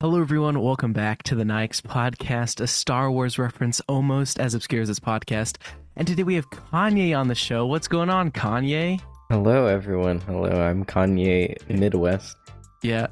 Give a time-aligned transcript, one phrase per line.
[0.00, 0.60] Hello, everyone.
[0.60, 5.00] Welcome back to the Nyix podcast, a Star Wars reference almost as obscure as this
[5.00, 5.56] podcast.
[5.96, 7.66] And today we have Kanye on the show.
[7.66, 9.00] What's going on, Kanye?
[9.28, 10.20] Hello, everyone.
[10.20, 12.36] Hello, I'm Kanye Midwest.
[12.80, 13.08] Yeah.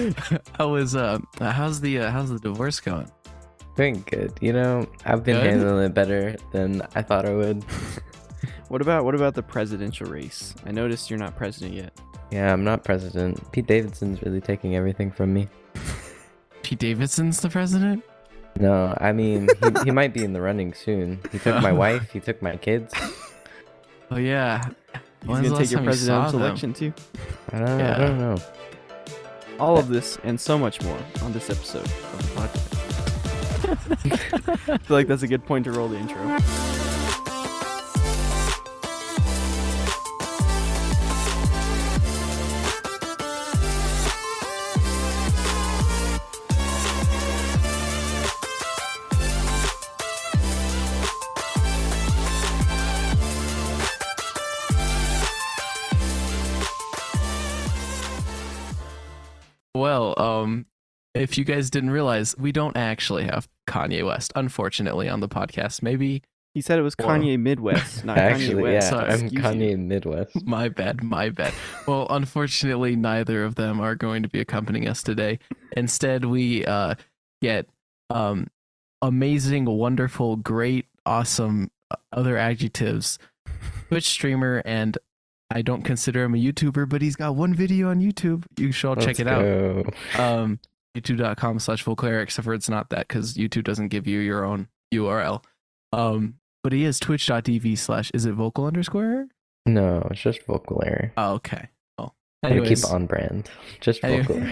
[0.58, 1.18] How is uh?
[1.38, 3.10] How's the uh, how's the divorce going?
[3.76, 4.32] Doing good.
[4.40, 5.44] You know, I've been Good?
[5.44, 7.62] handling it better than I thought I would.
[8.68, 10.54] What about what about the presidential race?
[10.64, 12.00] I noticed you're not president yet.
[12.30, 13.50] Yeah, I'm not president.
[13.50, 15.48] Pete Davidson's really taking everything from me.
[16.70, 18.04] Pete Davidson's the president.
[18.60, 21.18] No, I mean, he, he might be in the running soon.
[21.32, 22.94] He took my wife, he took my kids.
[24.12, 24.64] Oh yeah.
[25.22, 26.42] He's When's the gonna last take your time you saw presidential them?
[26.42, 26.92] election too.
[27.52, 27.94] I don't, Yeah.
[27.96, 28.36] I don't know.
[29.58, 32.76] All of this and so much more on this episode of the podcast.
[34.72, 36.20] I feel like that's a good point to roll the intro.
[59.90, 60.66] Well, um,
[61.16, 65.82] if you guys didn't realize, we don't actually have Kanye West, unfortunately, on the podcast.
[65.82, 66.22] Maybe
[66.54, 67.08] He said it was Whoa.
[67.08, 68.84] Kanye Midwest, not Kanye Actually, West.
[68.84, 69.10] yeah, Sorry.
[69.12, 69.78] I'm Kanye you.
[69.78, 70.40] Midwest.
[70.46, 71.52] My bad, my bad.
[71.88, 75.40] Well, unfortunately, neither of them are going to be accompanying us today.
[75.76, 76.94] Instead, we uh,
[77.42, 77.66] get
[78.10, 78.46] um,
[79.02, 83.18] amazing, wonderful, great, awesome uh, other adjectives.
[83.88, 84.96] Twitch streamer, and
[85.52, 88.44] I don't consider him a YouTuber, but he's got one video on YouTube.
[88.56, 89.94] You should all check it out.
[90.18, 90.60] Um,
[90.96, 94.44] YouTube.com slash full cleric, except for it's not that because YouTube doesn't give you your
[94.44, 95.42] own URL.
[95.92, 99.26] Um, but he is twitch.tv slash, is it vocal underscore?
[99.66, 101.12] No, it's just vocal error.
[101.16, 101.68] Oh, okay.
[101.98, 102.84] Well, anyways.
[102.84, 103.50] keep on brand.
[103.80, 104.42] Just vocal.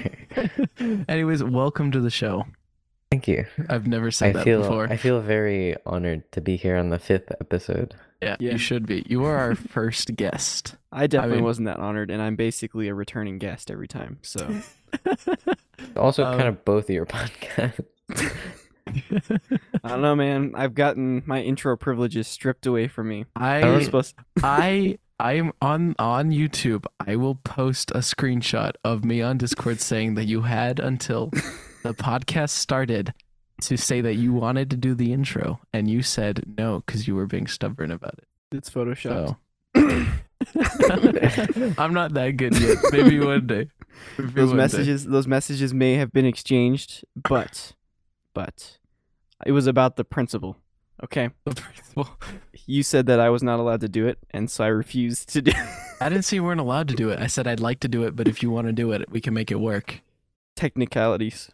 [1.09, 2.45] Anyways, welcome to the show.
[3.11, 3.47] Thank you.
[3.71, 4.87] I've never said I that feel before.
[4.91, 7.95] I feel very honored to be here on the fifth episode.
[8.23, 8.53] yeah, Yeah.
[8.53, 9.03] you should be.
[9.09, 10.77] You are our first guest.
[10.93, 14.19] I definitely mean- wasn't that honored, and I'm basically a returning guest every time.
[14.23, 14.61] So
[15.97, 17.81] Also, Um, kind of both of your podcasts.
[19.85, 20.53] I don't know, man.
[20.55, 23.27] I've gotten my intro privileges stripped away from me.
[23.37, 24.15] I I was supposed.
[24.43, 26.85] I I'm on on YouTube.
[27.07, 31.31] I will post a screenshot of me on Discord saying that you had until
[31.83, 33.15] the podcast started
[33.63, 37.15] to say that you wanted to do the intro, and you said no because you
[37.15, 38.29] were being stubborn about it.
[38.53, 39.37] It's photoshopped.
[39.75, 39.75] So
[41.79, 42.79] I'm not that good yet.
[42.93, 43.69] Maybe one day.
[44.17, 44.63] Maybe those one day.
[44.63, 47.73] messages those messages may have been exchanged but
[48.33, 48.79] but
[49.45, 50.57] it was about the principle
[51.03, 52.09] okay The principal-
[52.67, 55.43] you said that i was not allowed to do it and so i refused to
[55.43, 55.51] do
[56.01, 57.19] I didn't say you weren't allowed to do it.
[57.19, 59.21] I said I'd like to do it, but if you want to do it, we
[59.21, 60.01] can make it work.
[60.55, 61.51] technicalities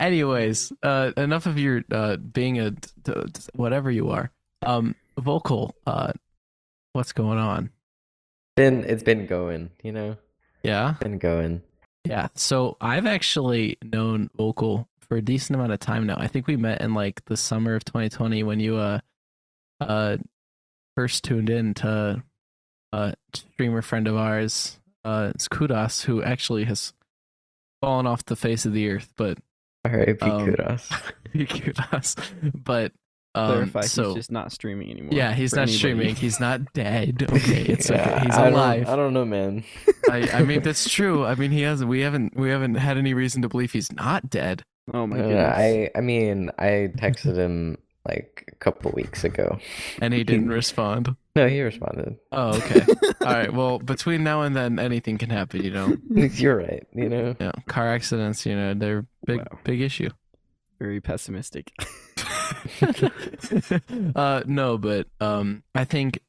[0.00, 2.74] Anyways, uh, enough of your uh, being a
[3.54, 4.30] whatever you are.
[4.62, 5.74] Um, vocal.
[5.86, 6.12] Uh,
[6.92, 7.70] what's going on?
[8.56, 10.16] been it's been going, you know,
[10.62, 11.62] Yeah, been going.
[12.04, 12.28] yeah.
[12.34, 16.16] So I've actually known vocal for a decent amount of time now.
[16.18, 19.00] I think we met in like the summer of 2020 when you uh
[19.80, 20.16] uh
[20.96, 22.22] first tuned in to
[22.92, 24.78] a streamer friend of ours.
[25.04, 26.92] Uh, it's Kudos who actually has
[27.82, 29.38] fallen off the face of the earth, but
[29.84, 30.20] R.I.P.
[30.22, 30.90] Um, kudos.
[31.34, 32.16] Kudos.
[32.54, 32.92] But
[33.34, 35.76] um, clarify so he's just not streaming anymore yeah, he's not anybody.
[35.78, 36.14] streaming.
[36.14, 37.24] He's not dead.
[37.28, 37.98] Okay, it's okay.
[38.00, 38.88] Yeah, He's I don't- alive.
[38.88, 39.64] I don't know, man.
[40.10, 41.24] I, I mean, that's true.
[41.24, 41.88] I mean, he hasn't.
[41.90, 42.36] We haven't.
[42.36, 44.62] We haven't had any reason to believe he's not dead.
[44.92, 47.76] oh my Uh, goodness I I mean, I texted him
[48.06, 49.58] like a couple weeks ago.
[50.00, 51.16] And he didn't respond.
[51.36, 52.16] No, he responded.
[52.32, 52.80] Oh, okay.
[53.22, 53.52] All right.
[53.52, 55.62] Well, between now and then, anything can happen.
[55.62, 55.96] You know.
[56.10, 56.86] You're right.
[56.94, 57.34] You know.
[57.40, 57.52] Yeah.
[57.66, 58.44] Car accidents.
[58.46, 59.58] You know, they're big, Wow.
[59.64, 60.10] big issue.
[60.78, 61.72] very pessimistic
[64.16, 66.20] uh, no, but um, I think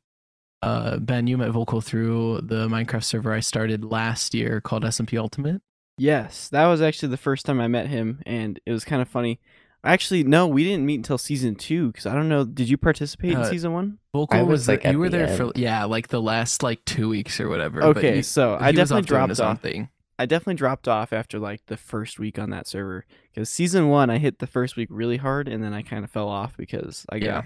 [0.61, 5.17] uh, Ben, you met Vocal through the Minecraft server I started last year called SMP
[5.19, 5.61] Ultimate.
[5.97, 9.07] yes that was actually the first time i met him and it was kind of
[9.07, 9.39] funny
[9.85, 13.31] actually no we didn't meet until season two because i don't know did you participate
[13.31, 15.43] in Uh, season one Vocal I was, was, like, the, you were the there for
[15.43, 15.53] end.
[15.57, 17.81] yeah, like the last like two weeks or whatever.
[17.81, 19.89] but okay he- so he i definitely off dropped his off thing.
[20.17, 24.09] I definitely dropped off after like the first week on that server because season one
[24.09, 27.05] I hit the first week really hard and then I kind of fell off because
[27.09, 27.43] I got Yeah.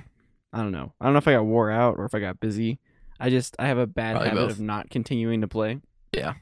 [0.54, 2.40] I don't know I don't know if I got wore out or if I got
[2.40, 2.80] busy.
[3.20, 4.52] I just I have a bad Probably habit both.
[4.52, 5.80] of not continuing to play.
[6.14, 6.36] Yeah.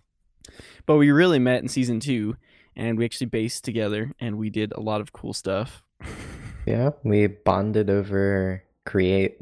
[0.85, 2.35] But we really met in season two
[2.75, 5.81] and we actually based together and we did a lot of cool stuff.
[6.65, 9.39] Yeah, we bonded over create.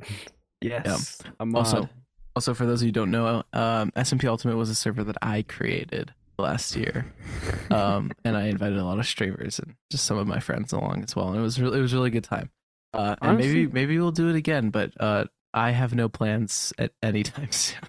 [0.61, 1.21] Yes.
[1.39, 1.65] A mod.
[1.65, 1.89] Also,
[2.35, 5.17] also for those of you who don't know, um, SMP Ultimate was a server that
[5.21, 6.13] I created.
[6.37, 7.05] last year,
[7.71, 11.01] um, and I invited a lot of streamers and just some of my friends along
[11.03, 12.49] as well, and it was really it was a really good time.
[12.93, 16.91] Uh, and maybe maybe we'll do it again, but uh, I have no plans at
[17.01, 17.79] any time soon.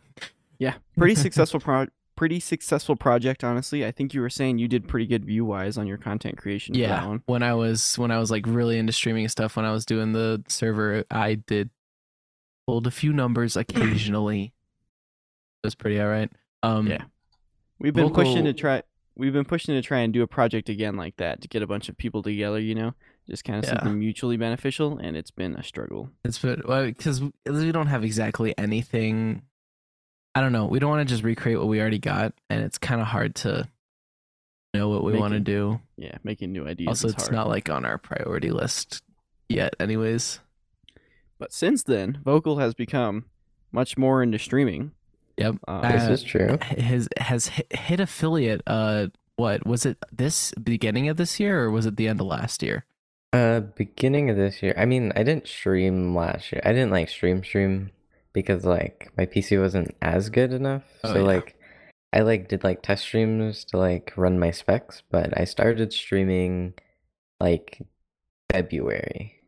[0.59, 3.85] Yeah, pretty successful pro- pretty successful project honestly.
[3.87, 6.75] I think you were saying you did pretty good view wise on your content creation
[6.75, 9.85] yeah, when I was when I was like really into streaming stuff, when I was
[9.87, 11.71] doing the server, I did
[12.67, 14.53] pulled a few numbers occasionally.
[15.63, 16.31] It was pretty alright.
[16.63, 17.05] Um, Yeah.
[17.79, 18.83] We've been pushing to try
[19.17, 21.67] we've been pushing to try and do a project again like that to get a
[21.67, 22.95] bunch of people together, you know,
[23.29, 23.79] just kind of Yeah.
[23.79, 26.11] something mutually beneficial and it's been a struggle.
[26.25, 29.43] It's been because we don't have exactly anything.
[30.37, 30.67] I don't know.
[30.67, 33.35] We don't want to just recreate what we already got, and it's kind of hard
[33.37, 33.67] to
[34.75, 35.81] know what we want to do.
[35.97, 36.89] Yeah, making new ideas.
[36.89, 37.33] also, is it's hard.
[37.35, 39.03] not like on our priority list
[39.49, 39.75] yet.
[39.81, 40.41] Anyways,
[41.39, 43.25] But since then, Vocal has become
[43.73, 44.93] much more into streaming.
[45.39, 45.57] Yep.
[45.69, 46.59] Uh, This Uh, is true.
[46.77, 48.63] his has hit, hit affiliate.
[48.67, 49.99] Uh, what was it?
[50.13, 52.85] This beginning of this year, or was it the end of last year?
[53.33, 54.75] Uh, beginning of this year.
[54.79, 56.63] I mean, I didn't stream last year.
[56.65, 57.91] I didn't like stream stream
[58.37, 60.83] because like my PC wasn't as good enough.
[61.03, 61.25] Oh, so yeah.
[61.25, 61.57] like
[62.13, 66.75] I like did like test streams to like run my specs, but I started streaming
[67.41, 67.81] like
[68.53, 69.41] February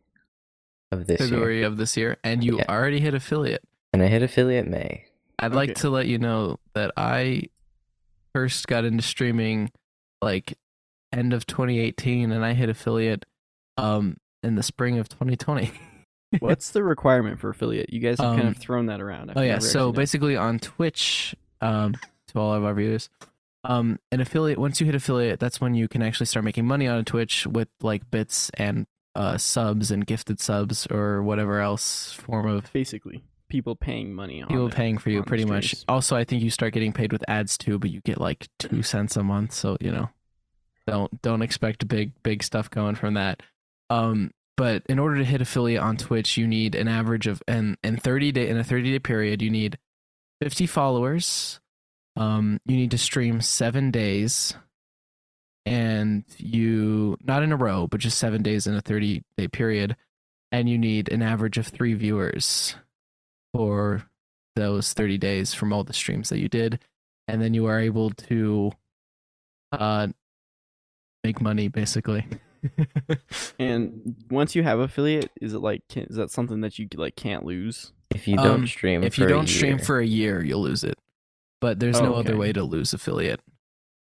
[0.90, 1.28] of this year.
[1.28, 2.64] February of this year, and you Yeah.
[2.70, 3.62] already hit affiliate.
[3.92, 5.04] And I hit affiliate May.
[5.38, 7.42] I'd like to let you know that I
[8.34, 9.70] first got into streaming
[10.22, 10.56] like
[11.12, 13.26] end of 2018 and I hit affiliate
[13.76, 15.72] um in the spring of 2020.
[16.40, 17.92] What's the requirement for affiliate?
[17.92, 19.30] You guys have kind Um, of thrown that around.
[19.30, 21.94] I've oh yeah, so basically on Twitch um
[22.28, 23.08] to all of our viewers
[23.64, 26.86] um an affiliate once you hit affiliate that's when you can actually start making money
[26.86, 28.86] on Twitch with like bits and
[29.16, 34.48] uh subs and gifted subs or whatever else form of basically people paying money on
[34.48, 37.24] people it, paying for you pretty much also i think you start getting paid with
[37.28, 40.08] ads too but you get like two cents a month so you know
[40.86, 43.42] don't don't expect big big stuff going from that
[43.90, 47.78] um but in order to hit affiliate on twitch you need an average of and
[47.84, 49.78] in 30 day in a 30 day period you need
[50.42, 51.60] 50 followers.
[52.16, 54.54] Um you need to stream seven days.
[55.64, 59.96] And you not in a row but just seven days in a 30 day period.
[60.50, 62.74] And you need an average of three viewers
[63.54, 64.02] for
[64.56, 66.80] those 30 days from all the streams that you did.
[67.28, 68.72] And then you are able to
[69.70, 70.08] uh
[71.22, 72.26] make money basically
[73.58, 77.16] And once you have affiliate, is it like can, is that something that you like
[77.16, 77.92] can't lose?
[78.14, 80.62] If you don't Um, stream if for you a don't stream for a year you'll
[80.62, 80.98] lose it.
[81.60, 83.40] But there's Oh, no other way to lose affiliate.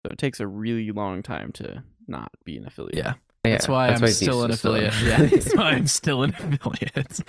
[0.04, 2.96] So it takes a really long time to not be an affiliate.
[2.96, 3.14] yeah Yeah,
[3.52, 7.20] that's why i'm he's still an still affiliate yeah that's why i'm still an affiliate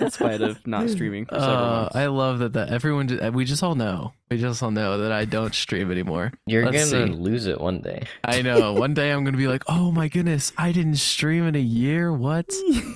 [0.00, 1.96] In spite of not streaming for several uh, months.
[1.96, 5.12] i love that that everyone ju- we just all know we just all know that
[5.12, 7.12] i don't stream anymore You're Let's gonna see.
[7.12, 8.06] lose it one day.
[8.24, 8.72] I know.
[8.80, 12.12] One day I'm gonna be like, oh my goodness, I didn't stream in a year.
[12.12, 12.50] What?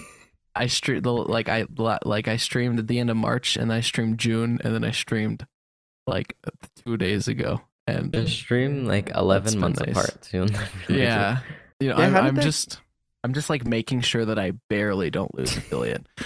[0.56, 1.66] I streamed like I
[2.05, 4.90] like I streamed at the end of March, and I streamed June, and then I
[4.93, 5.46] streamed
[6.06, 6.37] like
[6.84, 7.61] two days ago.
[7.87, 9.90] And Just stream like 11 months nice.
[9.90, 10.25] apart.
[10.25, 11.02] So you'll never lose it.
[11.02, 11.40] yeah,
[11.85, 12.81] you Yeah, I'm, I'm that- just
[13.23, 16.07] I'm just like making sure that I barely don't lose affiliate.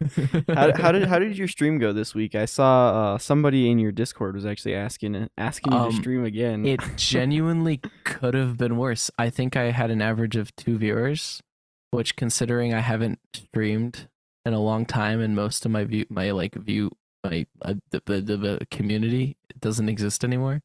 [0.48, 2.36] how, how did how did your stream go this week?
[2.36, 6.24] I saw uh, somebody in your Discord was actually asking asking you Um, to stream
[6.24, 6.64] again.
[6.64, 9.10] it genuinely could have been worse.
[9.18, 11.42] I think I had an average of two viewers,
[11.90, 14.06] which considering I haven't streamed
[14.44, 16.92] in a long time and most of my view my like view
[17.24, 20.60] my uh, the, the, the, the community doesn't exist anymore.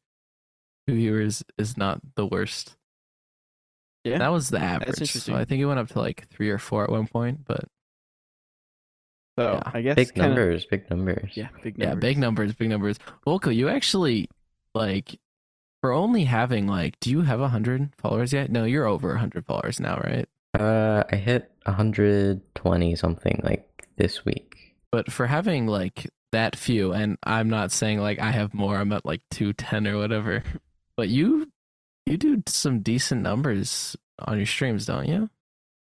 [0.86, 2.76] Two viewers is not the worst.
[4.04, 4.96] Yeah, That was the average.
[4.96, 5.34] So interesting.
[5.34, 7.64] I think it went up to like three or four at one point, but
[9.38, 9.62] so yeah.
[9.72, 11.32] I guess Big kinda- numbers, big numbers.
[11.34, 11.78] Yeah, big numbers.
[11.78, 12.00] yeah, numbers.
[12.00, 12.98] big numbers, big numbers.
[13.24, 14.28] Vocal, you actually
[14.74, 15.18] like
[15.80, 18.50] for only having like, do you have a hundred followers yet?
[18.50, 20.28] No, you're over a hundred followers now, right?
[20.58, 24.74] Uh, I hit 120 something like this week.
[24.92, 28.92] But for having like that few, and I'm not saying like I have more, I'm
[28.92, 30.42] at like two ten or whatever.
[30.96, 31.50] But you
[32.06, 35.30] you do some decent numbers on your streams, don't you?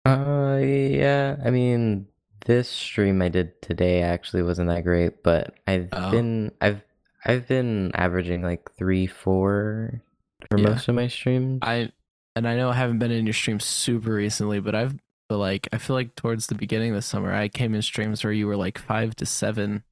[0.06, 1.36] Uh, yeah.
[1.44, 2.06] I mean,
[2.46, 6.10] this stream I did today actually wasn't that great, but I've Oh.
[6.10, 6.82] been I've
[7.24, 10.02] I've been averaging like three, four
[10.50, 10.70] for Yeah.
[10.70, 11.58] most of my streams.
[11.62, 11.92] I
[12.36, 14.94] and I know I haven't been in your streams super recently, but I've
[15.28, 18.24] but like I feel like towards the beginning of the summer, I came in streams
[18.24, 19.84] where you were like five to seven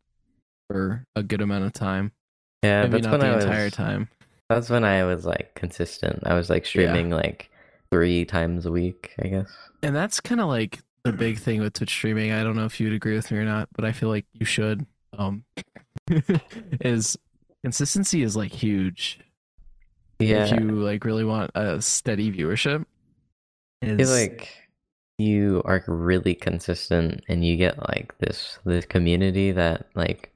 [0.68, 2.12] for a good amount of time.
[2.62, 3.44] yeah, Maybe not the I was.
[3.44, 4.08] entire time.
[4.48, 6.22] That's when I was like consistent.
[6.24, 7.50] I was like streaming like
[7.90, 9.50] three times a week, I guess.
[9.82, 12.32] And that's kind of like the big thing with Twitch streaming.
[12.32, 14.46] I don't know if you'd agree with me or not, but I feel like you
[14.46, 14.86] should.
[15.16, 15.44] Um,
[16.80, 17.16] is
[17.62, 19.20] consistency is like huge.
[20.18, 20.46] Yeah.
[20.46, 22.84] if you like really want a steady viewership.
[23.82, 24.50] Is like
[25.18, 30.32] you are really consistent and you get like this this community that like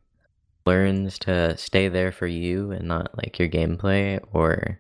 [0.67, 4.79] learns to stay there for you and not like your gameplay or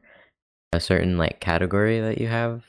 [0.72, 2.64] a certain like category that you have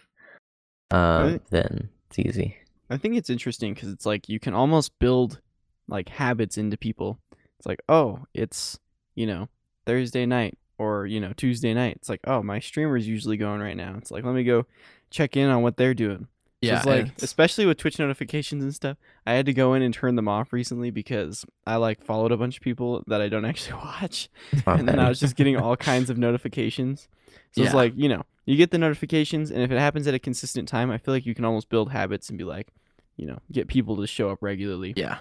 [0.92, 1.42] um Right.
[1.50, 2.58] then it's easy
[2.90, 5.40] I think it's interesting because it's like you can almost build
[5.88, 7.18] like habits into people.
[7.58, 8.78] It's like, oh, it's
[9.16, 9.50] you know
[9.86, 11.96] Thursday night or you know Tuesday night.
[11.96, 13.96] It's like, oh, my streamer's usually going right now.
[13.98, 14.66] It's like, let me go
[15.10, 16.28] check in on what they're doing.
[16.64, 18.98] So yeah, it's like and- especially with Twitch notifications and stuff.
[19.26, 22.38] I had to go in and turn them off recently because I like followed a
[22.38, 24.30] bunch of people that I don't actually watch,
[24.66, 27.08] and then I was just getting all kinds of notifications.
[27.52, 30.20] So it's like you know you get the notifications, and if it happens at a
[30.20, 32.70] consistent time, I feel like you can almost build habits and be like,
[33.18, 34.94] you know, get people to show up regularly.
[34.96, 35.20] yeah.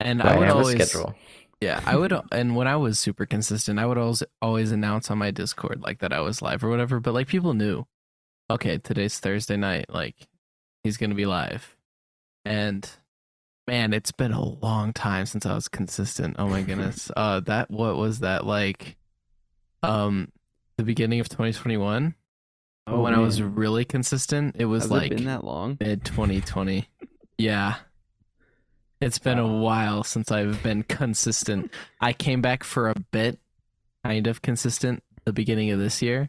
[0.00, 1.14] And But I would have always schedule
[1.60, 5.18] Yeah, I would, and when I was super consistent, I would always always announce on
[5.18, 6.98] my Discord like that I was live or whatever.
[7.00, 7.86] But like people knew,
[8.50, 10.16] okay, today's Thursday night, like
[10.84, 11.74] he's gonna be live,
[12.44, 12.88] and
[13.66, 16.36] man, it's been a long time since I was consistent.
[16.38, 18.96] Oh my goodness, uh, that what was that like?
[19.82, 20.30] Um,
[20.76, 22.14] the beginning of 2021
[22.86, 25.78] Oh, when I was really consistent, it was Has like it been that long?
[25.80, 26.86] mid 2020.
[27.38, 27.76] yeah.
[29.00, 31.70] It's been a while since I've been consistent.
[32.00, 33.38] I came back for a bit,
[34.04, 36.28] kind of consistent, the beginning of this year.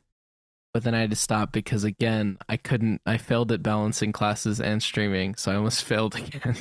[0.76, 4.60] But then I had to stop because again, I couldn't I failed at balancing classes
[4.60, 6.58] and streaming, so I almost failed again.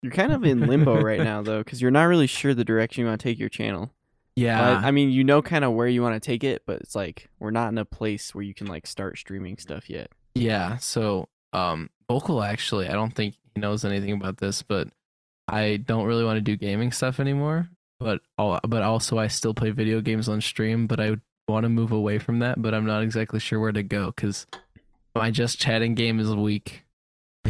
[0.00, 3.02] You're kind of in limbo right now though, because you're not really sure the direction
[3.02, 3.90] you want to take your channel.
[4.36, 4.78] yeah.
[4.78, 6.94] I, I mean, you know kind of where you want to take it, but it's
[6.94, 10.12] like we're not in a place where you can like start streaming stuff yet.
[10.36, 14.86] Yeah, so um Vocal actually, I don't think he knows anything about this, but
[15.48, 17.68] I don't really want to do gaming stuff anymore.
[17.98, 21.16] But but also I still play video games on stream, but I
[21.48, 24.46] want to move away from that, but I'm not exactly sure where to go cuz
[25.14, 26.84] my just chatting game is weak.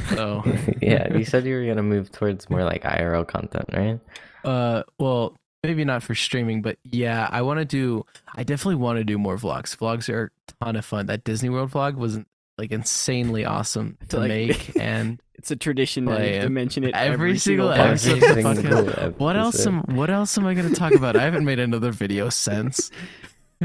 [0.08, 0.42] So,
[0.82, 4.00] yeah you said you were gonna move towards more like irl content right
[4.44, 8.98] uh well, maybe not for streaming, but yeah, I want to do I definitely want
[8.98, 9.76] to do more vlogs.
[9.76, 11.06] Vlogs are a ton of fun.
[11.06, 12.18] That Disney World vlog was
[12.58, 16.84] like insanely awesome to like- make and It's a tradition that you have to mention
[16.84, 18.16] it every every, single single episode.
[18.18, 18.38] episode.
[18.38, 21.16] Every single fucking- What else am What else am I going to talk about?
[21.16, 22.90] I haven't made another video since.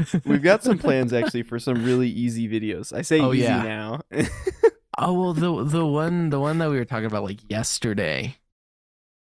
[0.24, 2.92] We've got some plans actually for some really easy videos.
[2.92, 3.62] I say Oh, easy yeah.
[3.62, 4.00] now.
[4.98, 8.36] Oh well, the the one the one that we were talking about like yesterday.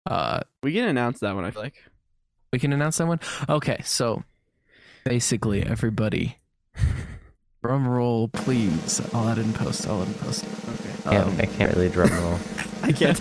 [0.09, 1.43] Uh, we can announce that one.
[1.43, 1.83] I feel like.
[2.53, 3.19] we can announce that one.
[3.49, 4.23] Okay, so
[5.03, 6.37] basically, everybody,
[7.63, 9.01] drum roll, please.
[9.13, 9.85] I'll add in post.
[9.87, 10.45] I'll add in post.
[10.45, 11.09] Okay.
[11.17, 12.39] can't, Um, i can't really drum roll
[12.83, 13.19] I can't.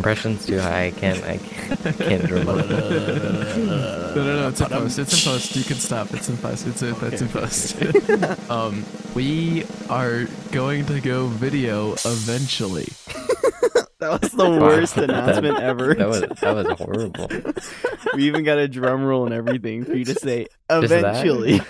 [0.00, 2.54] Impressions too high i can't i can't, I can't drum no,
[4.24, 4.98] no, no, it's in post.
[4.98, 5.56] It's in post.
[5.56, 6.12] You can stop.
[6.12, 6.66] It's in post.
[6.66, 8.50] It's in, it's in post.
[8.50, 12.88] um, we are going to go video eventually.
[14.00, 15.94] that was the Wow, worst that- announcement ever.
[15.94, 17.28] that was that was horrible
[18.14, 21.60] we even got a drum roll and everything for you to say eventually.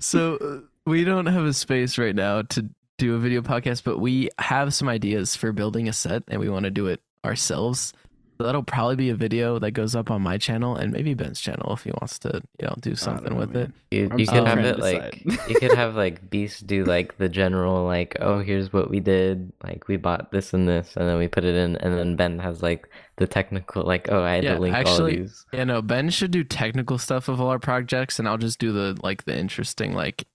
[0.00, 2.68] so uh, we don't have a space right now to
[3.02, 6.48] do a video podcast, but we have some ideas for building a set, and we
[6.48, 7.92] want to do it ourselves.
[8.38, 11.38] So that'll probably be a video that goes up on my channel and maybe Ben's
[11.40, 13.72] channel if he wants to, you know, do something know, with man.
[13.90, 13.96] it.
[13.96, 17.28] You, I'm you could have it like you could have like Beast do like the
[17.28, 21.18] general like oh here's what we did like we bought this and this and then
[21.18, 24.44] we put it in and then Ben has like the technical like oh I had
[24.44, 27.48] Yeah, to link all actually- these Yeah, no, Ben should do technical stuff of all
[27.48, 30.26] our projects, and I'll just do the like the interesting like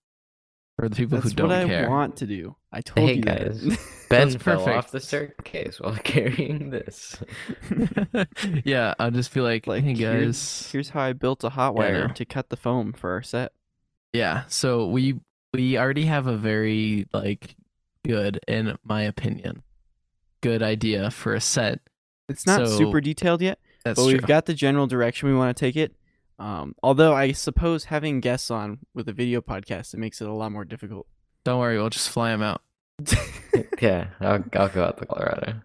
[0.77, 2.55] for the people That's who don't what I want to do.
[2.72, 3.62] I told Hey, you guys.
[3.63, 3.79] that.
[4.10, 4.77] Ben fell perfect.
[4.77, 7.17] off the staircase while carrying this
[8.63, 11.79] yeah, I'll just be like, Like, hey guys, Here's how I built a hot Yeah,
[11.79, 12.13] wire know.
[12.13, 13.51] to cut the foam for our set.
[14.13, 15.19] Yeah, so we
[15.53, 17.55] we already have a very like
[18.05, 19.63] good, in my opinion,
[20.41, 21.79] good idea for a set.
[22.29, 24.13] It's not So- super detailed yet, That's but true.
[24.13, 25.96] we've got the general direction we want to take it.
[26.39, 30.34] Um, although I suppose having guests on with a video podcast it makes it a
[30.34, 31.08] lot more difficult.
[31.44, 32.62] Don't worry, we'll just fly them out.
[33.82, 35.62] yeah I'll, I'll go out to Colorado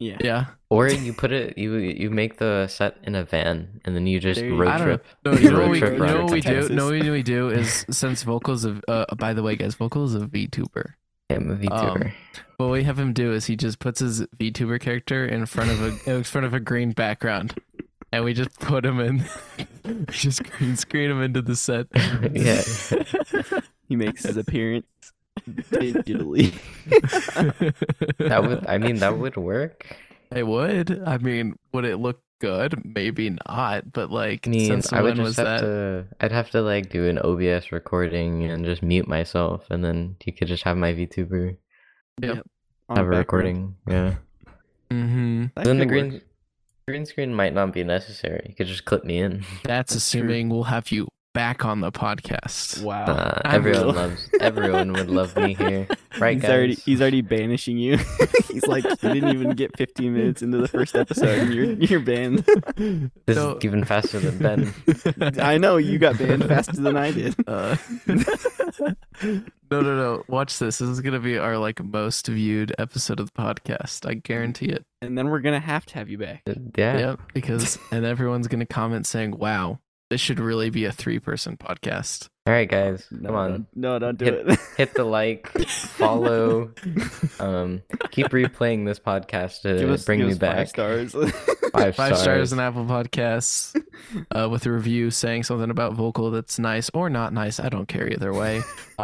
[0.00, 0.16] yeah.
[0.20, 4.06] Yeah, or you put it you you make the set in a van and then
[4.06, 4.84] you just you road go.
[4.84, 5.06] Trip.
[5.26, 6.68] No, you know what we, you know what we do?
[6.70, 10.30] No, what we do is since vocals of uh, by the way, guys, vocals of
[10.30, 10.94] VTuber.
[11.28, 12.12] I'm a VTuber Um,
[12.56, 15.82] What we have him do is he just puts his VTuber character in front of
[15.82, 17.54] a in front of a green background,
[18.10, 19.26] and we just put him in.
[19.84, 21.86] we just green screen him into the set.
[22.32, 22.62] Yeah.
[23.88, 24.86] He makes his appearance
[25.48, 26.52] digitally.
[28.18, 29.96] that would I mean that would work
[30.34, 31.02] It would.
[31.04, 35.16] I mean, would it look good, maybe not, but like I mean, since I would
[35.18, 35.66] when was just have that?
[35.66, 36.06] to.
[36.20, 40.32] I'd have to like do an OBS recording and just mute myself, and then you
[40.32, 41.56] could just have my VTuber
[42.22, 42.46] Yep.
[42.88, 43.16] on have a background.
[43.18, 43.76] recording.
[43.88, 44.14] Yeah.
[44.90, 45.44] Mm-hmm.
[45.64, 46.22] Then the green work.
[46.88, 48.44] Green screen might not be necessary.
[48.48, 49.44] You could just clip me in.
[49.64, 50.20] That's, That's true.
[50.22, 52.82] assuming we'll have you back on the podcast.
[52.82, 53.04] Wow.
[53.04, 53.92] Uh, everyone real.
[53.94, 54.28] loves.
[54.40, 55.86] Everyone would love me here,
[56.18, 56.50] right, he's guys?
[56.50, 57.98] already he's already banishing you.
[58.48, 62.00] he's like you didn't even get 15 minutes into the first episode and you're you're
[62.00, 62.38] banned.
[63.26, 65.34] this So- is even faster than Ben.
[65.40, 67.36] I know you got banned faster than I did.
[67.46, 67.76] Uh,
[69.70, 70.24] no, no, no.
[70.28, 70.78] Watch this.
[70.78, 74.08] This is gonna be our like most viewed episode of the podcast.
[74.08, 74.84] I guarantee it.
[75.02, 76.42] And then we're gonna have to have you back.
[76.76, 76.98] Yeah.
[76.98, 77.20] Yep.
[77.34, 79.78] Because and everyone's gonna comment saying, "Wow,
[80.10, 83.50] this should really be a three-person podcast." All right, guys, No, come on.
[83.50, 84.58] don't- no, don't do Hit- it.
[84.76, 86.72] Hit the like, follow.
[87.38, 90.56] Um, keep replaying this podcast to give us, bring me back.
[90.56, 91.14] five stars.
[91.72, 93.80] Five, Five stars in Apple Podcasts
[94.34, 97.60] uh, with a review saying something about vocal that's nice or not nice.
[97.60, 98.62] I don't care either way.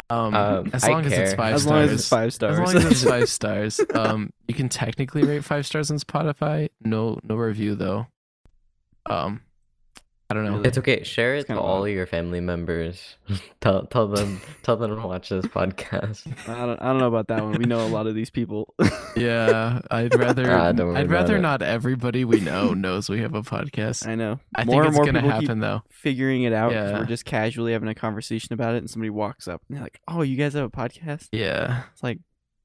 [0.09, 1.37] Um, Um, as I long as it's care.
[1.37, 1.71] five as stars.
[1.75, 2.59] long as it's five stars.
[2.59, 3.79] As long as it's five stars.
[3.93, 6.69] Um, you can technically rate five stars on Spotify.
[6.83, 8.07] No, no review though.
[9.09, 9.41] Um,
[10.29, 10.53] I don't know.
[10.57, 10.67] Really?
[10.67, 11.03] It's okay.
[11.03, 11.89] Share it to kinda all wild.
[11.89, 13.15] your family members.
[13.61, 16.27] tell tell them tell them to watch this podcast.
[16.49, 17.53] I don't, I don't know about that one.
[17.57, 18.73] We know a lot of these people.
[19.15, 20.51] Yeah, I'd rather.
[20.51, 21.41] Ah, don't worry I'd rather it.
[21.41, 24.05] not everybody we know knows we have a podcast.
[24.07, 24.39] I know.
[24.55, 25.81] I more think it's gonna happen keep though.
[25.89, 26.71] figuring it out.
[26.71, 26.99] Yeah.
[26.99, 29.99] We're just casually having a conversation about it, and somebody walks up and they're like,
[30.07, 32.19] "Oh, you guys have a podcast?" Yeah, It's like,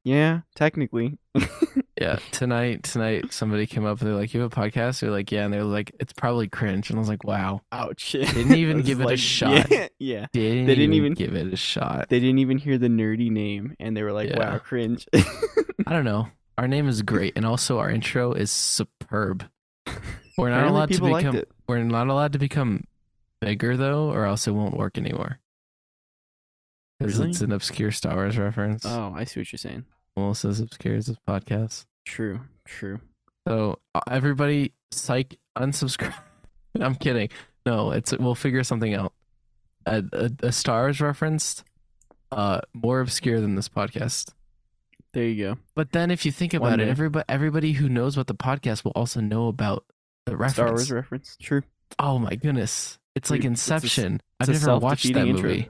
[0.05, 1.17] yeah, technically.
[2.03, 2.19] Yeah.
[2.33, 5.45] Tonight, tonight, somebody came up and they're like, "You have a podcast?" They're like, "Yeah,"
[5.45, 8.13] and they're like, "It's probably cringe," and I was like, "Wow." Ouch.
[8.13, 9.71] Didn't even give it a shot.
[9.71, 10.27] Yeah, yeah.
[10.33, 12.09] Didn't They didn't even even- give it a shot.
[12.09, 14.39] They didn't even hear the nerdy name, and they were like, Yeah.
[14.53, 16.29] "Wow, cringe." I don't know.
[16.59, 19.45] Our name is great, and also our intro is superb.
[20.39, 21.43] We're not allowed to become.
[21.69, 22.85] We're not allowed to become
[23.41, 25.39] bigger though, or else it won't work anymore.
[26.99, 27.31] Because Really?
[27.31, 28.87] it's an obscure Star Wars reference.
[28.87, 29.85] Oh, I see what you're saying.
[30.17, 31.87] Almost as obscure as this podcast.
[32.05, 33.01] True, true.
[33.49, 36.15] So uh, everybody, psych, unsubscribe.
[36.81, 37.29] I'm kidding.
[37.67, 39.13] No, it's we'll figure something out.
[39.87, 41.65] A, a, a Star Wars referenced.
[42.31, 44.33] uh, more obscure than this podcast.
[45.13, 45.59] There you go.
[45.75, 46.91] But then, if you think One about it, day.
[46.91, 49.85] everybody everybody who knows about the podcast will also know about
[50.27, 50.55] the reference.
[50.55, 51.37] Star Wars reference.
[51.41, 51.63] True.
[51.99, 54.21] oh my goodness, it's like Dude, it's a Inception.
[54.41, 55.43] it's I've never watched that intro.
[55.51, 55.69] movie.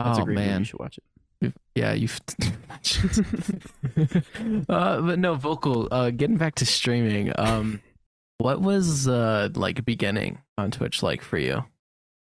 [0.00, 0.48] That's oh a great movie.
[0.48, 1.04] man, You should watch it.
[1.40, 2.18] You've- yeah, you've.
[4.68, 5.88] uh, but no, vocal.
[5.90, 7.32] Uh, getting back to streaming.
[7.38, 7.80] Um,
[8.38, 11.64] what was uh like beginning on Twitch like for you?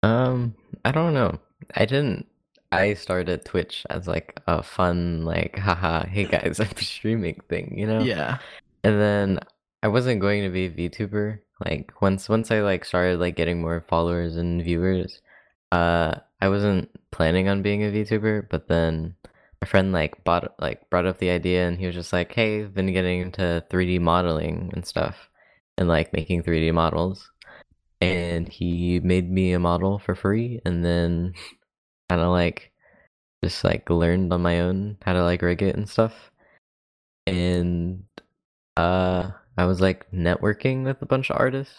[0.03, 0.55] Um,
[0.85, 1.39] I don't know.
[1.75, 2.27] I didn't.
[2.71, 7.87] I started Twitch as like a fun, like, haha, hey guys, I'm streaming thing, you
[7.87, 8.01] know?
[8.01, 8.39] Yeah,
[8.83, 9.39] And then
[9.81, 11.39] I wasn't going to be a VTuber.
[11.65, 15.21] Like once once I like started like getting more followers and viewers,
[15.71, 19.15] uh I wasn't planning on being a VTuber, but then
[19.61, 22.63] my friend like bought like brought up the idea and he was just like, "Hey,
[22.63, 25.29] I've been getting into 3D modeling and stuff
[25.77, 27.31] and like making 3D models."
[28.01, 31.33] And he made me a model for free and then
[32.09, 32.71] kind of like
[33.43, 36.31] just like learned on my own how to like rig it and stuff.
[37.27, 38.05] And
[38.77, 41.75] uh I was like networking with a bunch of artists.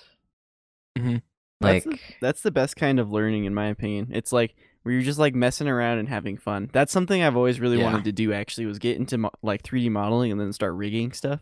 [0.97, 1.23] Mhm.
[1.61, 4.09] Like That's the, that's the best kind of learning, in my opinion.
[4.13, 6.71] It's like where you're just like messing around and having fun.
[6.73, 7.85] That's something I've always really Yeah.
[7.85, 8.33] wanted to do.
[8.33, 11.41] Actually, was get into mo- like 3D modeling and then start rigging stuff.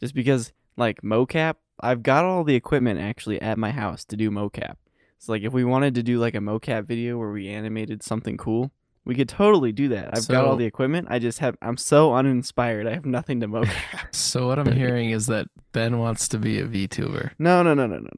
[0.00, 4.30] Just because like mocap, I've got all the equipment actually at my house to do
[4.30, 4.74] mocap.
[5.18, 8.36] So like if we wanted to do like a mocap video where we animated something
[8.36, 8.72] cool,
[9.06, 10.16] we could totally do that.
[10.16, 11.08] I've got all the equipment.
[11.10, 12.86] I just have I'm so uninspired.
[12.86, 13.72] I have nothing to mocap.
[14.12, 17.32] So what I'm hearing is that Ben wants to be a VTuber.
[17.38, 18.08] no, no, no, no, no,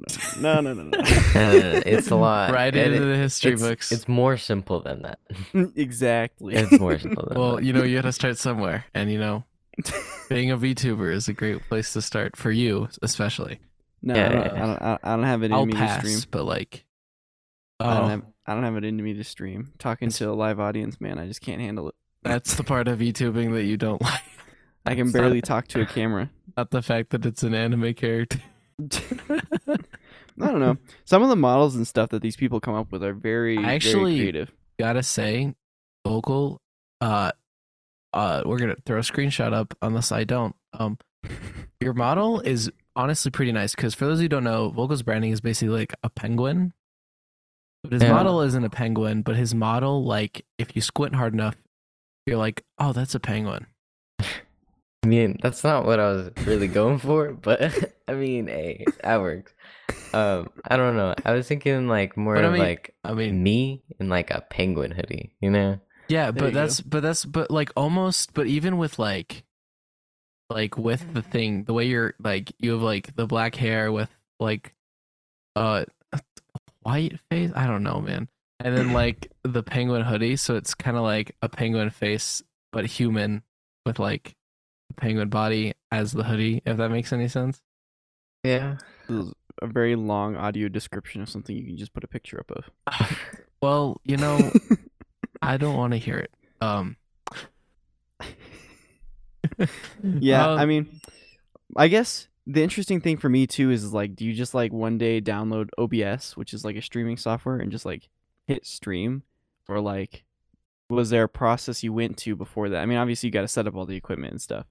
[0.41, 0.91] no, no, no, no,
[1.87, 2.53] it's a lot.
[2.53, 3.93] right and into it- the history it's, books.
[3.93, 5.19] It's more simple than that.
[5.77, 6.55] exactly.
[6.55, 7.65] It's more simple than well, that.
[7.65, 9.45] you know, you got to start somewhere, and you know,
[10.29, 13.59] being a VTuber is a great place to start for you, especially.
[14.03, 16.03] No, Yeah, I, don't, yeah, I, don't, I don't have it in I'll me pass,
[16.03, 16.29] to stream.
[16.31, 16.85] but like,
[17.81, 19.73] I oh, don't have I don't have it into me to stream.
[19.79, 21.95] Talking to a live audience, man, I just can't handle it.
[22.23, 24.21] that's the part of YouTubing that you don't like.
[24.85, 26.31] I can It's not- barely talk to a camera.
[26.57, 28.39] Not the fact that it's an anime character.
[28.81, 29.77] I
[30.39, 30.77] don't know.
[31.05, 34.17] Some of the models and stuff that these people come up with are very, Actually-
[34.17, 34.53] very creative.
[34.79, 35.55] Gotta say,
[36.07, 36.61] vocal.
[37.01, 37.33] Uh,
[38.13, 40.55] uh, we're gonna throw a screenshot up unless I don't.
[40.75, 40.99] Um,
[41.81, 45.41] your model is honestly pretty nice because for those who don't know, Vocal's branding is
[45.41, 46.73] basically like a penguin.
[47.87, 48.13] But his Yeah.
[48.13, 51.57] model isn't a penguin, but his model, like, if you squint hard enough,
[52.27, 53.67] you're like, oh, that's a penguin.
[54.21, 59.21] I mean, that's not what I was really going for, but I mean, hey, that
[59.21, 59.53] works.
[60.13, 61.15] Um, I don't know.
[61.25, 64.91] I was thinking like more I mean- like I mean, me in like a penguin
[64.91, 65.79] hoodie, you know?
[66.09, 66.61] yeah, There but go.
[66.61, 69.45] that's but that's but like almost but even with like
[70.51, 74.09] like with the thing, the way you're like you have like the black hair with
[74.41, 74.75] like
[75.55, 75.85] uh
[76.87, 77.51] white face.
[77.55, 78.29] I don't know, man.
[78.61, 82.87] And then like the penguin hoodie, so it's kind of like a penguin face but
[82.87, 83.43] human
[83.85, 84.35] with like
[84.91, 86.63] a penguin body as the hoodie.
[86.65, 87.61] If that makes any sense.
[88.45, 88.77] Yeah.
[89.09, 92.39] This is a very long audio description of something you can just put a picture
[92.41, 92.71] up of.
[93.63, 94.53] Well, you know,
[95.43, 96.31] I don't want to hear it.
[96.61, 96.97] Um.
[100.03, 101.01] Yeah, Um, I mean,
[101.75, 104.99] I guess the interesting thing for me too is like, do you just like one
[104.99, 108.09] day download OBS, which is like a streaming software, and just like
[108.47, 109.23] hit stream,
[109.69, 110.25] or like,
[110.89, 112.81] was there a process you went to before that?
[112.81, 114.67] I mean, obviously you got to set up all the equipment and stuff,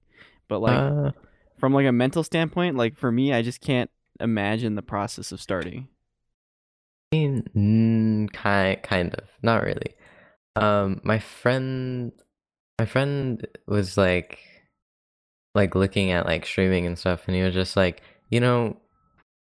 [0.48, 1.10] but like uh,
[1.58, 5.40] from like a mental standpoint, like for me, I just can't imagine the process of
[5.40, 5.88] starting.
[7.12, 9.94] I mean, mm, kind kind of, not really.
[10.56, 12.12] Um, my friend,
[12.78, 14.38] my friend was like,
[15.56, 18.76] like looking at like streaming and stuff, and he was just like, you know,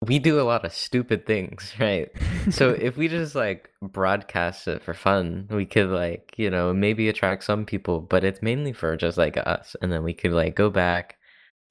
[0.05, 2.09] we do a lot of stupid things, right?
[2.51, 7.09] So if we just like broadcast it for fun, we could like, you know, maybe
[7.09, 10.55] attract some people, but it's mainly for just like us, and then we could like
[10.55, 11.17] go back,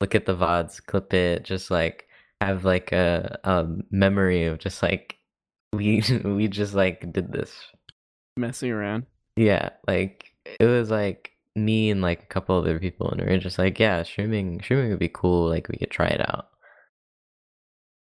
[0.01, 2.07] look at the VODs, clip it, just like
[2.41, 5.17] have like a, a memory of just like
[5.73, 7.55] we we just like did this.
[8.37, 9.07] messing around.
[9.37, 13.38] Yeah, like it was like me and like a couple other people, and we were
[13.38, 15.49] just like, yeah, streaming streaming would be cool.
[15.49, 16.49] Like we could try it out,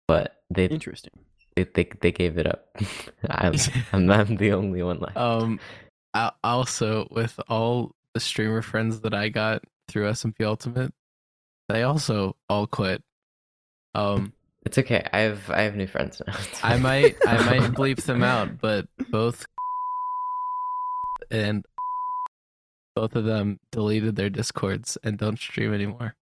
[0.08, 1.14] but they Interesting.
[1.56, 2.68] they they, they gave it up.
[3.30, 3.54] I'm
[3.92, 5.18] I'm not the only one left.
[5.18, 5.60] Um,
[6.14, 10.94] I also with all the streamer friends that I got through SMP Ultimate,
[11.70, 13.02] they also all quit.
[13.96, 14.34] Um,
[14.66, 15.08] It's okay.
[15.12, 16.34] I have I have new friends now.
[16.64, 19.46] I might I might bleep them out, but both
[21.32, 21.66] and
[22.96, 26.16] both of them deleted their discords and don't stream anymore.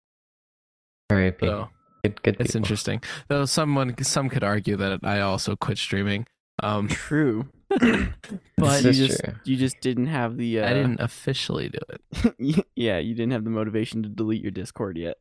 [1.11, 1.47] R.I.P.
[1.47, 1.69] So
[2.03, 2.37] Good good.
[2.41, 3.03] it's interesting.
[3.29, 6.27] Though someone some could argue that I also quit streaming.
[6.63, 7.49] Um, True.
[8.57, 9.35] But you just true.
[9.45, 12.65] you just didn't have the uh, I didn't officially do it.
[12.77, 15.17] yeah, you didn't have the motivation to delete your Discord yet.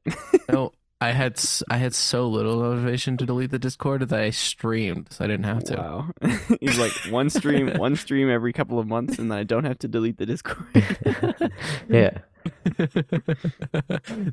[0.51, 4.31] No, I had s- I had so little motivation to delete the Discord that I
[4.31, 5.75] streamed, so I didn't have to.
[5.77, 6.11] Wow.
[6.59, 9.79] He's like one stream, one stream every couple of months, and then I don't have
[9.79, 10.67] to delete the Discord.
[11.89, 12.17] yeah.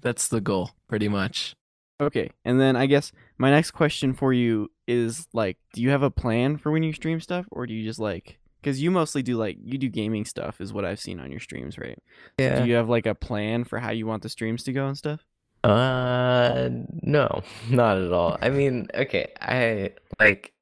[0.02, 1.54] That's the goal, pretty much.
[2.00, 6.02] okay, and then I guess my next question for you is like, do you have
[6.02, 8.38] a plan for when you stream stuff, or do you just like?
[8.60, 11.40] Because you mostly do like you do gaming stuff, is what I've seen on your
[11.40, 11.98] streams, right?
[12.38, 12.60] Yeah.
[12.62, 14.98] Do you have like a plan for how you want the streams to go and
[14.98, 15.20] stuff?
[15.66, 16.68] Uh,
[17.02, 18.38] no, not at all.
[18.40, 20.52] I mean, okay, I like.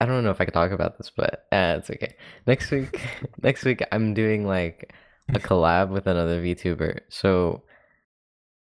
[0.00, 2.16] I don't know if I could talk about this, but uh, it's okay.
[2.46, 3.00] Next week,
[3.42, 4.92] next week, I'm doing like
[5.28, 7.00] a collab with another VTuber.
[7.08, 7.62] So,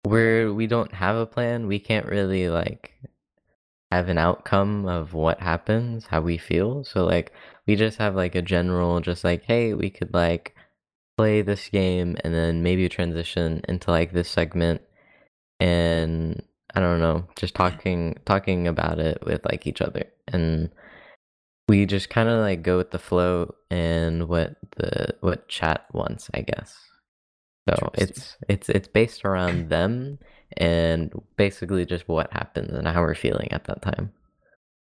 [0.04, 2.94] where we don't have a plan, we can't really like
[3.92, 6.86] have an outcome of what happens, how we feel.
[6.86, 7.34] So, like,
[7.68, 10.56] we just have like a general, just like, hey, we could like
[11.18, 14.82] play this game and then maybe transition into like this segment
[15.60, 16.42] and
[16.76, 20.70] I don't know, just talking talking about it with like each other, and
[21.68, 26.30] we just kind of like go with the flow and what the what chat wants,
[26.34, 26.76] I guess.
[27.70, 30.20] So it's it's it's based around them
[30.58, 34.12] and basically just what happens and how we're feeling at that time.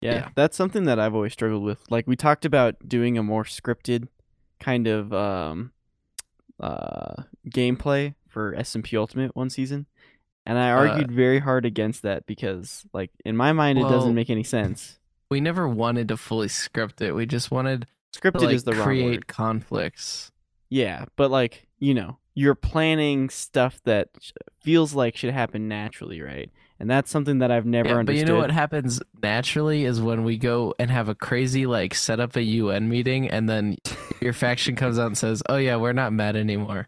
[0.01, 0.29] Yeah, Yeah.
[0.35, 1.83] that's something that I've always struggled with.
[1.91, 4.07] Like we talked about doing a more scripted
[4.59, 5.71] kind of um
[6.59, 9.87] uh gameplay for SMP Ultimate one season.
[10.45, 13.91] And I Uh, argued very hard against that because like in my mind it Well-
[13.91, 14.97] doesn't make any sense.
[15.29, 17.13] We never wanted to fully script it.
[17.13, 20.31] We just wanted to Scripted like is the create conflicts.
[20.69, 24.09] Yeah, but like, you know, you're planning stuff that
[24.61, 26.49] feels like should happen naturally, right?
[26.79, 28.27] And that's something that I've never Yeah, but understood.
[28.27, 32.19] you know what happens naturally is when we go and have a crazy like set
[32.19, 33.75] up a UN meeting and then
[34.21, 36.87] your faction comes out and says, "Oh yeah, we're not mad anymore."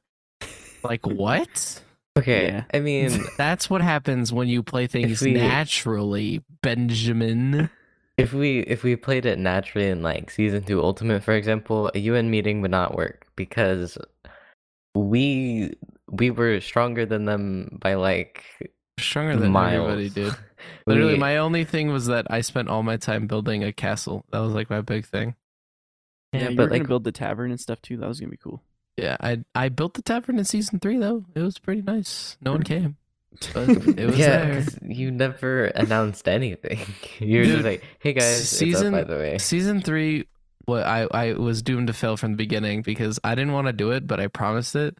[0.84, 1.84] Like what?
[2.18, 2.64] Okay, Yeah.
[2.74, 7.70] I mean, That's what happens when you play things we- naturally, Benjamin.
[8.18, 12.00] if we if we played it naturally in like season two ultimate, for example, a
[12.00, 13.98] UN meeting would not work because
[14.96, 15.74] we
[16.10, 18.44] we were stronger than them by like
[19.00, 19.90] Stronger than miles.
[19.90, 20.36] everybody, dude.
[20.86, 24.26] Literally, We- my only thing was that I spent all my time building a castle.
[24.32, 25.36] That was like my big thing.
[26.34, 27.98] yeah, yeah, you but were gonna like build the tavern and stuff too.
[27.98, 28.62] That was gonna be cool.
[28.98, 31.26] Yeah, I I built the tavern in season three though.
[31.34, 32.38] It was pretty nice.
[32.42, 32.98] No one came.
[33.54, 34.66] but it was yeah, there.
[34.84, 36.80] you never announced anything.
[37.20, 40.28] you were Dude, just like, "Hey guys, season- it's up, by the way." Season three,
[40.66, 43.74] what I I was doomed to fail from the beginning because I didn't want to
[43.74, 44.98] do it, but I promised it,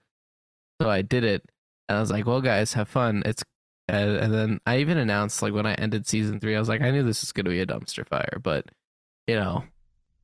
[0.82, 1.44] so I did it,
[1.90, 3.44] and I was like, "Well, guys, have fun." It's
[3.90, 6.82] and, and then I even announced like when I ended season three, I was like,
[6.82, 8.66] I knew this was gonna be a dumpster fire, but
[9.28, 9.66] you know,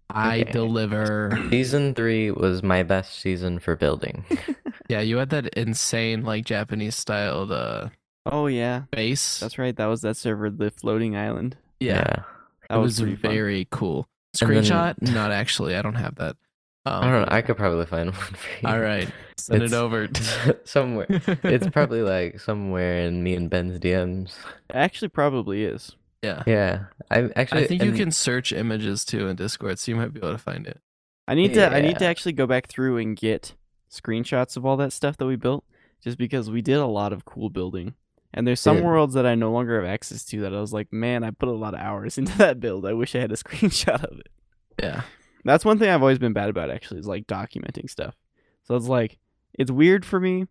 [0.10, 0.52] I Okay.
[0.52, 1.38] deliver.
[1.50, 4.24] Season three was my best season for building.
[4.90, 7.90] yeah, you had that insane like Japanese styled uh
[8.26, 9.40] Oh yeah, base.
[9.40, 9.76] that's right.
[9.76, 11.56] That was that server, the floating island.
[11.80, 12.24] yeah,
[12.70, 13.32] That it was, was, pretty fun.
[13.32, 14.08] very cool.
[14.42, 15.02] And then- Screenshot?
[15.14, 15.76] Not actually.
[15.76, 16.36] I don't have that.
[16.86, 17.28] Um, I don't know.
[17.30, 18.68] I could probably find one for you.
[18.74, 20.08] All right, send It's- it over.
[20.66, 21.06] somewhere.
[21.10, 24.36] It's probably like somewhere in me and Ben's DMs.
[24.70, 25.96] It actually probably is.
[26.22, 26.44] Yeah.
[26.46, 27.64] Yeah, I actually.
[27.64, 30.32] I think you and- can search images too in Discord, so you might be able
[30.32, 30.80] to find it.
[31.28, 33.54] I need to I need to actually go back through and get
[33.92, 35.64] screenshots of all that stuff that we built
[36.04, 37.96] just because we did a lot of cool building.
[38.34, 38.86] And there's some Did.
[38.86, 41.50] worlds that I no longer have access to that I was like, man, I put
[41.50, 42.86] a lot of hours into that build.
[42.86, 44.28] I wish I had a screenshot of it.
[44.82, 45.02] Yeah.
[45.44, 48.16] That's one thing I've always been bad about actually is like documenting stuff.
[48.64, 49.18] So it's like
[49.54, 50.46] it's weird for me.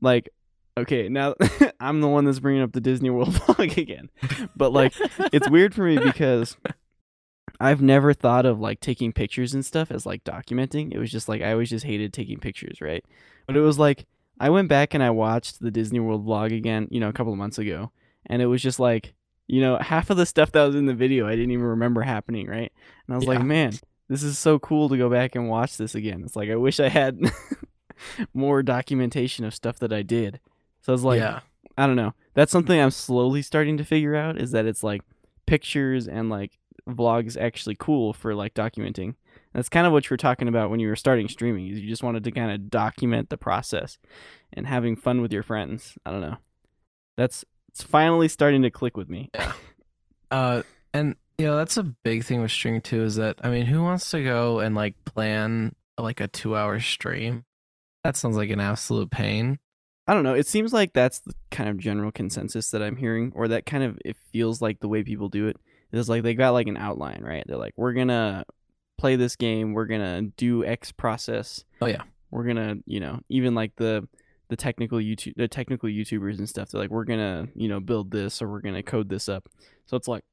[0.00, 0.30] Like,
[0.78, 1.34] okay, now
[1.80, 4.10] I'm the one that's bringing up the Disney World vlog again.
[4.56, 4.94] But like
[5.32, 6.56] it's weird for me because
[7.60, 10.92] I've never thought of like taking pictures and stuff as like documenting.
[10.92, 13.04] It was just like I always just hated taking pictures, right?
[13.46, 14.06] But it was like
[14.40, 17.32] I went back and I watched the Disney World vlog again, you know, a couple
[17.32, 17.92] of months ago,
[18.26, 19.14] and it was just like,
[19.46, 22.02] you know, half of the stuff that was in the video I didn't even remember
[22.02, 22.72] happening, right?
[23.06, 23.72] And I was like, man,
[24.08, 26.22] this is so cool to go back and watch this again.
[26.24, 27.18] It's like I wish I had
[28.34, 30.40] more documentation of stuff that I did.
[30.82, 31.40] So it's like yeah.
[31.76, 32.14] I don't know.
[32.34, 35.02] That's something I'm slowly starting to figure out is that it's like
[35.46, 39.14] pictures and like vlogs actually cool for like documenting.
[39.52, 41.68] That's kind of what you were talking about when you were starting streaming.
[41.68, 43.98] Is you just wanted to kind of document the process
[44.52, 45.96] and having fun with your friends.
[46.04, 46.36] I don't know.
[47.16, 49.30] That's it's finally starting to click with me.
[49.34, 49.52] Yeah.
[50.30, 50.62] Uh,
[50.92, 53.02] and you know that's a big thing with streaming too.
[53.02, 57.44] Is that I mean, who wants to go and like plan like a two-hour stream?
[58.04, 59.58] That sounds like an absolute pain.
[60.08, 60.32] I don't know.
[60.32, 63.84] It seems like that's the kind of general consensus that I'm hearing, or that kind
[63.84, 65.58] of it feels like the way people do it
[65.92, 67.44] is like they got like an outline, right?
[67.46, 68.44] They're like, we're gonna
[68.96, 71.62] play this game, we're gonna do X process.
[71.82, 72.04] Oh, yeah.
[72.30, 74.08] We're gonna, you know, even like the
[74.48, 76.70] the technical YouTube, the technical YouTubers and stuff.
[76.70, 79.50] They're like, we're gonna, you know, build this or we're gonna code this up.
[79.84, 80.24] So it's like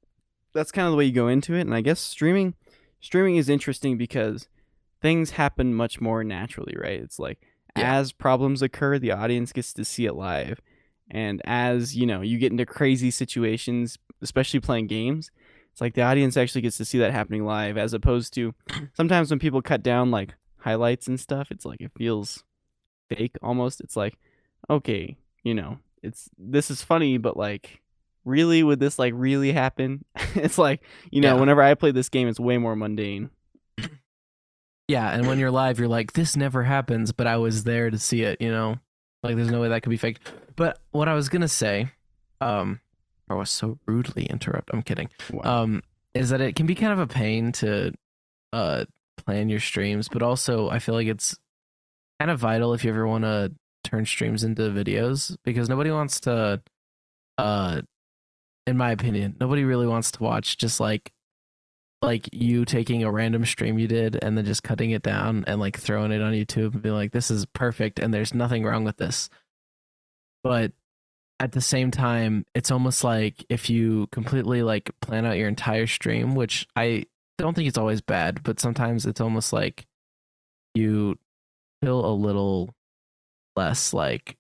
[0.54, 1.62] that's kind of the way you go into it.
[1.62, 2.54] And I guess streaming,
[3.02, 4.48] streaming is interesting because
[5.02, 7.02] things happen much more naturally, right?
[7.02, 7.40] It's like
[7.78, 7.98] Yeah.
[7.98, 10.60] as problems occur, the audience gets to see it live.
[11.12, 15.30] And as, you know, you get into crazy situations, especially playing games,
[15.72, 18.54] it's like the audience actually gets to see that happening live as opposed to
[18.94, 22.44] sometimes when people cut down like highlights and stuff, it's like it feels
[23.10, 23.82] fake almost.
[23.82, 24.18] It's like,
[24.70, 27.82] okay, you know, it's this is funny, but like
[28.24, 30.06] really would this like really happen?
[30.36, 31.40] it's like, you know, Yeah.
[31.42, 33.30] whenever I play this game it's way more mundane.
[34.88, 37.98] Yeah, and when you're live, you're like, this never happens, but I was there to
[37.98, 38.40] see it.
[38.40, 38.78] You know,
[39.24, 40.20] like there's no way that could be fake.
[40.56, 41.92] But what I was gonna say,
[42.42, 42.80] um,
[43.30, 44.70] I was so rudely interrupt.
[44.72, 45.10] I'm kidding.
[45.32, 45.64] Wow.
[45.64, 47.94] um, is that it can be kind of a pain to
[48.54, 48.86] uh,
[49.18, 51.38] plan your streams, but also I feel like it's
[52.20, 56.22] kind of vital if you ever want to turn streams into videos because nobody wants
[56.22, 56.62] to,
[57.38, 57.82] uh,
[58.66, 61.12] in my opinion, nobody really wants to watch just like
[62.02, 65.60] like you taking a random stream you did and then just cutting it down and
[65.60, 68.84] like throwing it on YouTube and being like, this is perfect and there's nothing wrong
[68.84, 69.30] with this.
[70.44, 70.74] But
[71.40, 75.88] at the same time, it's almost like if you completely like plan out your entire
[75.88, 77.06] stream, which I
[77.38, 79.86] don't think it's always bad, but sometimes it's almost like
[80.76, 81.18] you
[81.82, 82.74] feel a little
[83.56, 84.38] less like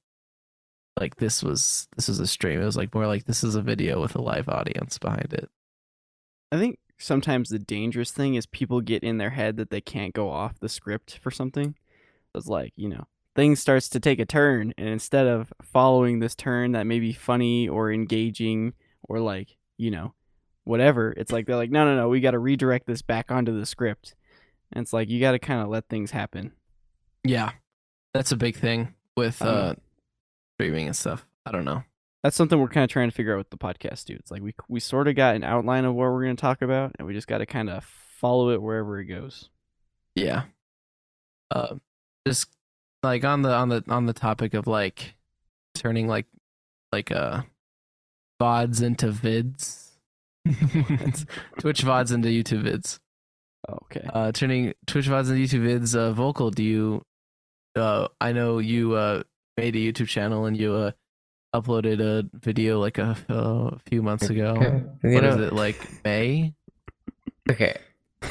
[0.99, 2.61] like this was this was a stream.
[2.61, 5.49] It was like more like this is a video with a live audience behind it.
[6.51, 10.13] I think sometimes the dangerous thing is people get in their head that they can't
[10.13, 11.75] go off the script for something.
[12.33, 13.05] It's like, you know,
[13.35, 17.13] things starts to take a turn and instead of following this turn that may be
[17.13, 20.13] funny or engaging or like, you know,
[20.63, 23.57] whatever, it's like they're like, no, no, no, we got to redirect this back onto
[23.57, 24.15] the script.
[24.71, 26.53] And it's like you got to kind of let things happen.
[27.23, 27.51] Yeah.
[28.13, 29.75] That's a big thing with don't uh
[30.55, 31.25] streaming and stuff.
[31.45, 31.83] I don't know.
[32.25, 34.17] That's something we're kind of trying to figure out with the podcast, dude.
[34.17, 36.63] It's like we we sort of got an outline of what we're going to talk
[36.63, 39.51] about and we just got to kind of follow it wherever it goes.
[40.15, 40.45] Yeah.
[41.51, 41.75] Uh,
[42.27, 42.49] just
[43.03, 45.13] like on the on the on the topic of like
[45.75, 46.25] turning like
[46.91, 47.43] like uh
[48.41, 49.91] vods into vids.
[51.59, 52.97] Twitch vods into YouTube vids.
[53.69, 54.09] Okay.
[54.11, 55.95] Uh, turning Twitch vods into YouTube vids.
[55.95, 56.49] Uh, vocal.
[56.49, 57.03] Do you?
[57.75, 59.21] Uh, I know you uh
[59.57, 60.91] made a YouTube channel and you uh
[61.61, 64.55] uploaded a video like a, a few months ago.
[64.57, 64.83] Okay.
[65.03, 66.53] You What know, is it like May?
[67.49, 67.77] okay.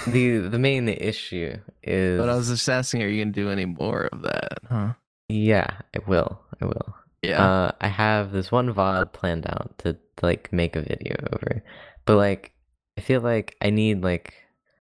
[0.07, 3.65] The the main issue is But I was just asking, are you gonna do any
[3.65, 4.59] more of that?
[4.69, 4.93] Huh?
[5.29, 6.41] yeah, I will.
[6.61, 6.95] I will.
[7.23, 7.43] Yeah.
[7.43, 11.63] Uh, I have this one VOD planned out to, to like make a video over,
[12.05, 12.53] but like
[12.99, 14.35] I feel like I need like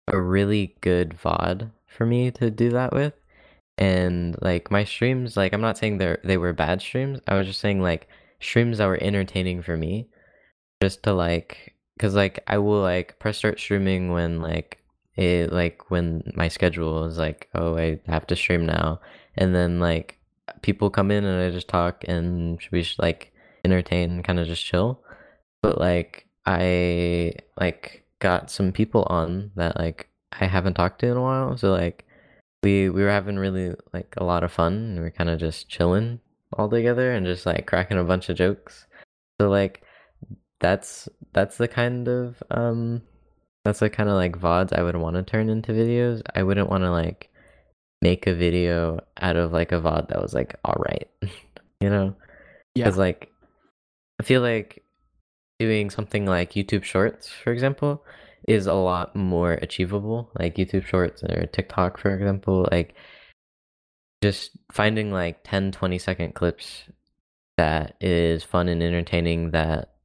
[0.08, 3.14] a really good VOD for me to do that with,
[3.78, 7.20] and like my streams, like I'm not saying they are they were bad streams.
[7.28, 8.08] I was just saying like
[8.44, 10.10] streams that were entertaining for me,
[10.82, 14.80] just to like, cause like I will like press start streaming when like
[15.16, 19.00] it like when my schedule is like oh I have to stream now,
[19.36, 20.18] and then like
[20.62, 23.34] people come in and I just talk and we should like
[23.66, 25.02] entertain kind of just chill.
[25.62, 31.18] But like I like got some people on that like I haven't talked to in
[31.18, 31.58] a while.
[31.58, 32.06] So like
[32.64, 35.40] we we were having really like a lot of fun and we are kind of
[35.40, 36.20] just chilling
[36.58, 38.86] all together and just like cracking a bunch of jokes.
[39.40, 39.84] So like
[40.60, 43.02] that's that's the kind of um
[43.66, 46.22] that's the kind of like VODs I would want to turn into videos.
[46.36, 47.30] I wouldn't want to like
[48.02, 51.10] make a video out of like a VOD that was like alright.
[51.82, 52.16] you know?
[52.76, 52.86] yeah.
[52.86, 53.32] Because like
[54.20, 54.84] I feel like
[55.60, 58.04] doing something like YouTube Shorts, for example,
[58.48, 60.30] is a lot more achievable.
[60.38, 62.96] Like YouTube Shorts or TikTok, for example, like
[64.24, 66.84] just finding like 10, 20 second clips
[67.58, 69.96] that is fun and entertaining that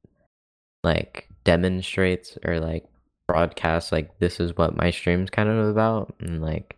[0.83, 2.85] like demonstrates or like
[3.27, 6.75] broadcasts like this is what my stream's kind of about and like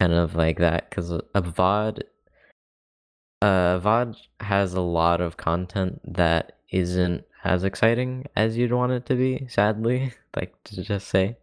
[0.00, 2.02] kind of like that because a VOD
[3.42, 9.06] uh VOD has a lot of content that isn't as exciting as you'd want it
[9.06, 11.36] to be, sadly, like to just say.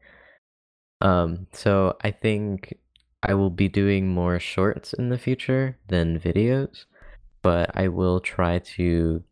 [0.99, 2.77] Um so I think
[3.23, 6.85] I will be doing more shorts in the future than videos,
[7.41, 9.23] but I will try to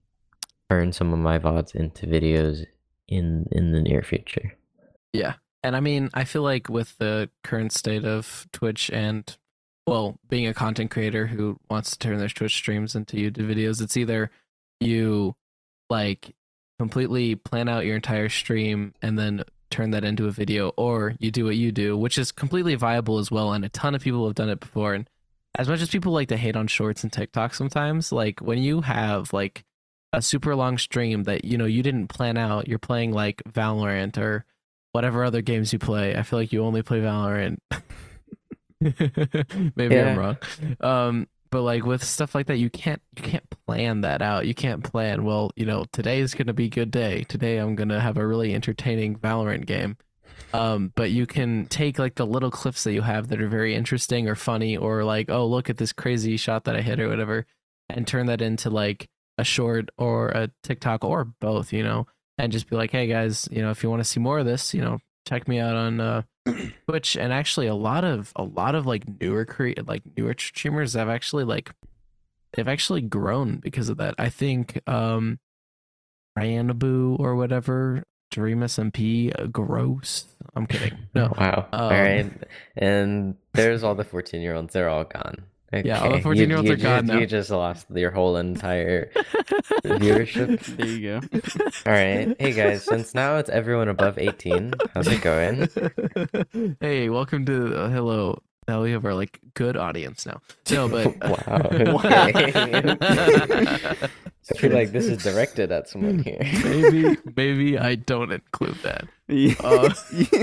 [0.69, 2.65] turn some of my VODs into videos
[3.08, 4.54] in in the near future.
[5.13, 5.36] Yeah.
[5.63, 9.36] And I mean, I feel like with the current state of Twitch and,
[9.88, 13.82] well, being a content creator who wants to turn their Twitch streams into YouTube videos,
[13.82, 14.30] it's either
[14.80, 15.36] you
[15.89, 16.36] like
[16.78, 19.43] completely plan out your entire stream and then
[19.75, 23.17] turn that into a video, or you do what you do, which is completely viable
[23.17, 23.51] as well.
[23.51, 24.93] And a ton of people have done it before.
[24.93, 25.09] And
[25.57, 28.81] as much as people like to hate on shorts and TikTok sometimes, like when you
[28.81, 29.65] have like
[30.13, 34.17] a super long stream that, you know, you didn't plan out, you're playing like Valorant
[34.17, 34.45] or
[34.93, 36.15] whatever other games you play.
[36.15, 37.57] I feel like you only play Valorant.
[39.75, 40.38] Maybe I'm wrong.
[40.79, 44.47] Um, but like with stuff like that, you can't you can't plan that out.
[44.47, 45.23] You can't plan.
[45.23, 47.23] Well, you know, today is gonna be a good day.
[47.23, 49.97] Today I'm gonna have a really entertaining Valorant game.
[50.53, 53.75] Um, but you can take like the little clips that you have that are very
[53.75, 57.10] interesting or funny, or like, oh, look at this crazy shot that I hit or
[57.10, 57.45] whatever,
[57.89, 62.51] and turn that into like a short or a TikTok or both, you know, and
[62.51, 64.73] just be like, hey guys, you know, if you want to see more of this,
[64.73, 66.21] you know, check me out on uh,
[66.88, 67.17] Twitch.
[67.17, 71.09] And actually, a lot of a lot of like newer create like newer streamers have
[71.09, 71.71] actually like
[72.53, 74.15] they've actually grown because of that.
[74.17, 75.39] I think um,
[76.38, 80.25] Ranboo or whatever, Dream SMP, uh, gross.
[80.55, 80.97] I'm kidding.
[81.13, 81.67] No, Wow.
[81.73, 82.31] all Um, right.
[82.75, 84.73] And there's all the 14 year olds.
[84.73, 85.43] They're all gone.
[85.73, 87.19] Yeah, all the 14-year-olds you, are gone just, now.
[87.19, 89.12] You just lost your whole entire
[89.84, 90.63] viewership.
[90.78, 91.21] There you go.
[91.86, 92.36] All right.
[92.39, 95.67] Hey guys, since now it's everyone above 18, how's it going?
[96.80, 98.41] hey, welcome to uh, hello.
[98.67, 100.39] Now we have our like good audience now.
[100.71, 101.69] No, but wow.
[101.93, 102.28] Wow.
[102.28, 102.51] Okay.
[104.47, 106.39] I feel like this is directed at someone here.
[106.63, 109.08] maybe maybe I don't include that.
[109.28, 109.56] Yeah.
[109.63, 109.93] Uh,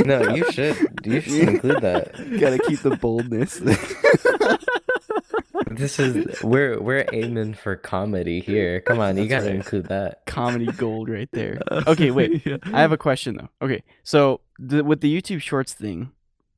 [0.05, 0.77] No, you should.
[1.05, 2.13] You should include that.
[2.41, 3.61] Gotta keep the boldness.
[5.75, 8.81] This is we're we're aiming for comedy here.
[8.81, 10.25] Come on, you gotta include that.
[10.27, 11.61] Comedy gold right there.
[11.87, 12.43] Okay, wait.
[12.47, 12.57] Yeah.
[12.65, 13.49] I have a question though.
[13.67, 16.13] Okay, so the, with the YouTube Shorts thing,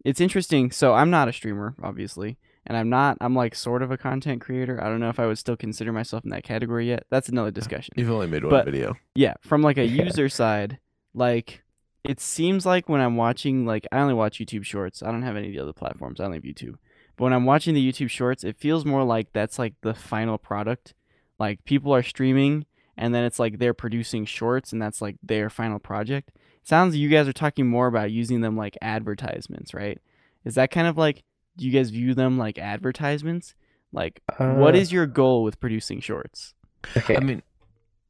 [0.05, 0.70] it's interesting.
[0.70, 3.16] So I'm not a streamer, obviously, and I'm not.
[3.20, 4.83] I'm like sort of a content creator.
[4.83, 7.05] I don't know if I would still consider myself in that category yet.
[7.11, 7.94] That's another discussion.
[7.96, 8.94] You've only made one But- video.
[9.14, 10.05] Yeah, from like a Yeah.
[10.05, 10.79] user side,
[11.14, 11.62] like
[12.05, 15.03] it seems like when I'm watching, like I only watch YouTube Shorts.
[15.03, 16.21] I don't have any of the other platforms.
[16.21, 16.75] I only have YouTube.
[17.17, 20.38] But when I'm watching the YouTube Shorts, it feels more like that's like the final
[20.38, 20.94] product.
[21.38, 25.50] Like people are streaming, and then it's like they're producing shorts, and that's like their
[25.50, 26.31] final project.
[26.62, 30.00] Sounds you guys are talking more about using them like advertisements, right?
[30.44, 31.23] Is that kind of like
[31.56, 33.54] do you guys view them like advertisements?
[33.92, 36.54] Like, what Uh, is your goal with producing shorts?
[36.96, 37.17] okay?
[37.17, 37.42] I mean,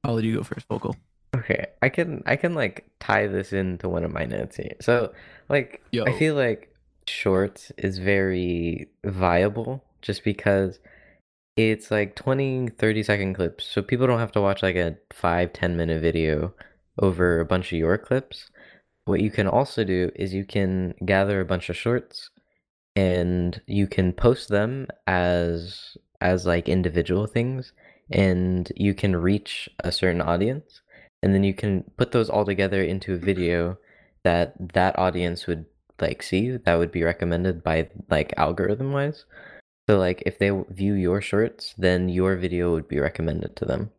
[0.02, 0.96] I'll let you go first, vocal.
[1.36, 4.74] Okay, I can I can like tie this into one of my notes here.
[4.80, 5.12] So
[5.48, 6.05] like Yo.
[6.05, 6.73] I feel like
[7.09, 10.78] shorts is very viable just because
[11.57, 15.52] it's like 20 30 second clips so people don't have to watch like a 5
[15.52, 16.52] 10 minute video
[16.98, 18.50] over a bunch of your clips.
[19.05, 22.30] What you can also do is you can gather a bunch of shorts
[22.96, 27.72] and you can post them as as like individual things
[28.11, 30.80] and you can reach a certain audience
[31.22, 33.26] and then you can put those all together into a mm-hmm.
[33.26, 33.78] video
[34.22, 35.66] that that audience would
[36.01, 39.24] like see that would be recommended by like algorithm wise
[39.88, 43.90] so like if they view your shorts, then your video would be recommended to them.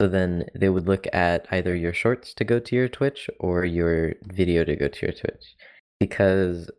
[0.00, 3.64] So then they would look at either your shorts to go to your Twitch or
[3.66, 5.54] your video to go to your Twitch.
[6.00, 6.70] Because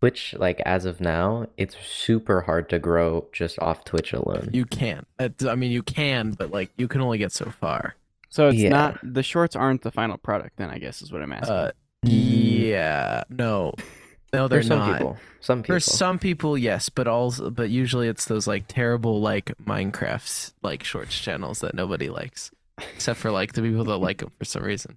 [0.00, 4.50] Twitch, like as of now, it's super hard to grow just off Twitch alone.
[4.52, 5.06] You can.
[5.18, 7.94] It's- I mean, you can, but like you can only get so far.
[8.28, 8.68] So it's Yeah.
[8.68, 10.58] not the shorts aren't the final product.
[10.58, 11.56] Then I guess is what I'm asking.
[11.56, 11.70] Uh,
[12.02, 13.72] yeah, no,
[14.32, 14.98] no, they're some not.
[14.98, 15.16] people.
[15.40, 15.76] Some people.
[15.76, 20.84] For some people, yes, but also, but usually it's those like terrible like Minecraft like
[20.84, 22.50] shorts channels that nobody likes,
[22.94, 24.96] except for like the people that like them for some reason.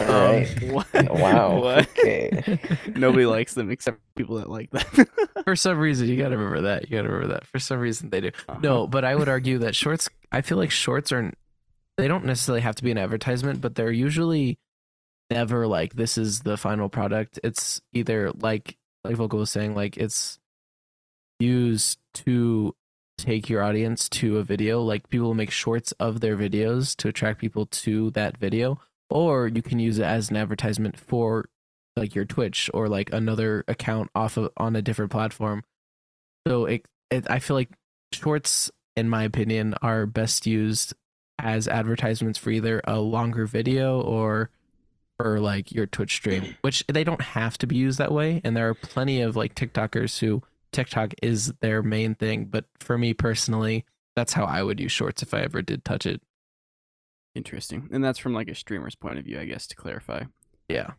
[0.00, 0.62] Um, Alright.
[0.72, 1.10] what?
[1.10, 1.60] Wow.
[1.62, 1.88] What?
[1.98, 2.58] Okay.
[2.94, 5.06] Nobody likes them except people that like them.
[5.44, 6.90] for some reason, you gotta remember that.
[6.90, 7.46] You gotta remember that.
[7.46, 8.30] For some reason, they do.
[8.48, 8.60] Uh-huh.
[8.62, 10.08] No, but I would argue that shorts.
[10.30, 11.32] I feel like shorts are.
[11.98, 14.58] They don't necessarily have to be an advertisement, but they're usually
[15.32, 17.40] never like this is the final product.
[17.42, 20.38] It's either like like Vocal was saying, like it's
[21.40, 22.74] used to
[23.18, 24.80] take your audience to a video.
[24.82, 28.80] Like people make shorts of their videos to attract people to that video,
[29.10, 31.48] or you can use it as an advertisement for
[31.96, 35.64] like your Twitch or like another account off of on a different platform.
[36.46, 37.70] So it, it I feel like
[38.12, 40.94] shorts, in my opinion, are best used
[41.38, 44.50] as advertisements for either a longer video or
[45.22, 48.40] for like your Twitch stream, which they don't have to be used that way.
[48.42, 50.42] And there are plenty of like TikTokers who
[50.72, 52.46] TikTok is their main thing.
[52.46, 53.84] But for me personally,
[54.16, 56.20] that's how I would use shorts if I ever did touch it.
[57.36, 57.88] Interesting.
[57.92, 60.24] And that's from like a streamer's point of view, I guess, to clarify.
[60.68, 60.90] Yeah.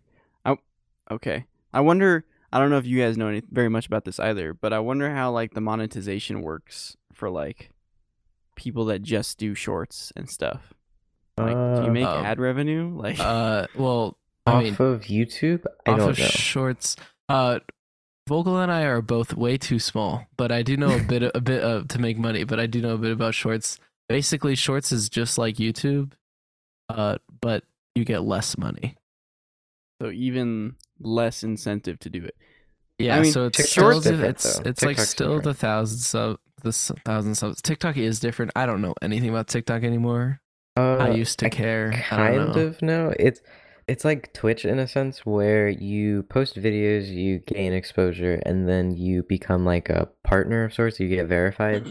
[1.11, 1.43] Okay.
[1.73, 2.23] I wonder.
[2.53, 4.79] I don't know if you guys know any very much about this either, but I
[4.79, 7.71] wonder how like the monetization works for like
[8.55, 10.73] people that just do shorts and stuff.
[11.37, 12.89] Like, do you Uh, make Um, ad revenue?
[12.95, 15.65] Like, Uh, well, I off mean, of YouTube?
[15.85, 16.25] I off don't of know.
[16.25, 16.95] shorts.
[17.29, 17.59] Uh,
[18.27, 21.41] Vocal and I are both way too small, but I do know a bit, a
[21.41, 22.45] bit of to make money.
[22.45, 23.79] But I do know a bit about shorts.
[24.07, 26.13] Basically, shorts is just like YouTube,
[26.87, 27.63] uh, but
[27.95, 28.95] you get less money.
[30.01, 32.35] so even less incentive to do it.
[32.97, 34.69] Yeah, mean, so it's TikTok's still the, it's though.
[34.69, 35.43] it's like still different.
[35.43, 37.61] the thousands of the s- thousand subs.
[37.61, 38.51] TikTok is different.
[38.55, 40.39] I don't know anything about TikTok anymore.
[40.75, 41.91] Uh, I used to care.
[41.93, 43.13] I kind don't of know.
[43.19, 43.41] It's
[43.87, 48.95] it's like Twitch in a sense where you post videos, you gain exposure, and then
[48.95, 50.99] you become like a partner of sorts.
[50.99, 51.85] You get verified.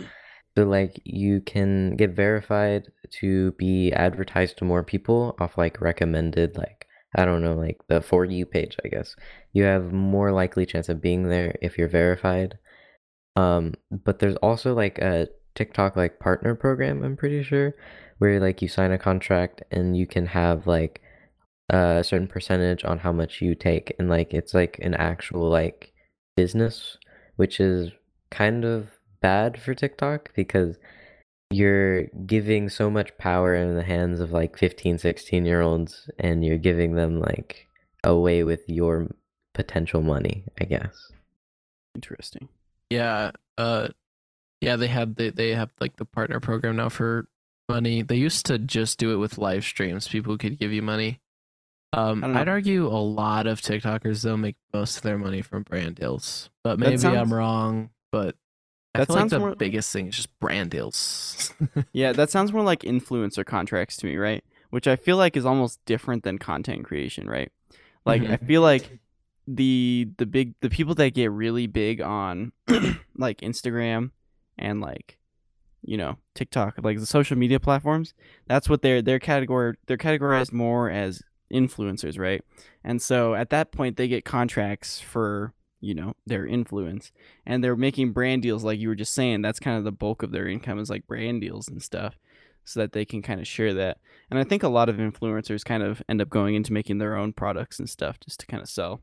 [0.57, 2.89] So like you can get verified
[3.20, 8.03] to be advertised to more people off like recommended like I don't know like the
[8.03, 9.16] for you page I guess.
[9.53, 12.59] You have more likely chance of being there if you're verified.
[13.37, 17.75] Um but there's also like a TikTok like partner program I'm pretty sure
[18.19, 21.01] where like you sign a contract and you can have like
[21.69, 25.93] a certain percentage on how much you take and like it's like an actual like
[26.37, 26.97] business
[27.37, 27.91] which is
[28.31, 28.89] kind of
[29.21, 30.77] bad for TikTok because
[31.51, 36.45] you're giving so much power in the hands of like 15 16 year olds and
[36.45, 37.67] you're giving them like
[38.05, 39.09] away with your
[39.53, 41.13] potential money i guess
[41.95, 42.49] Interesting.
[42.91, 43.89] Yeah, uh,
[44.63, 47.27] yeah, they have they they have like the partner program now for
[47.69, 48.03] money.
[48.03, 50.09] They used to just do it with live streams.
[50.09, 51.21] People could give you money.
[51.93, 52.41] Um, I.
[52.41, 56.49] I'd argue a lot of TikTokers they'll make most of their money from brand deals,
[56.65, 57.91] but maybe sounds- I'm wrong.
[58.11, 58.37] But
[58.95, 61.53] I That feel like sounds the more- biggest thing is just brand deals.
[61.93, 64.43] Yeah, that sounds more like influencer contracts to me, right?
[64.71, 67.51] Which I feel like is almost different than content creation, right?
[68.07, 68.47] Like I Mhm.
[68.47, 68.99] feel like
[69.49, 72.53] the the big the people that get really big on
[73.17, 74.11] like Instagram
[74.59, 75.19] and like
[75.83, 78.15] you know TikTok, like the social media platforms,
[78.47, 81.23] that's what they're they're category they're categorized more as
[81.53, 82.43] influencers, right?
[82.83, 87.11] And so at that point they get contracts for you know their influence
[87.45, 90.23] and they're making brand deals like you were just saying that's kind of the bulk
[90.23, 92.17] of their income is like brand deals and stuff
[92.65, 93.99] so that they can kind of share that.
[94.31, 97.17] And i think a lot of influencers kind of end up going into making their
[97.17, 99.03] own products and stuff just to kind of sell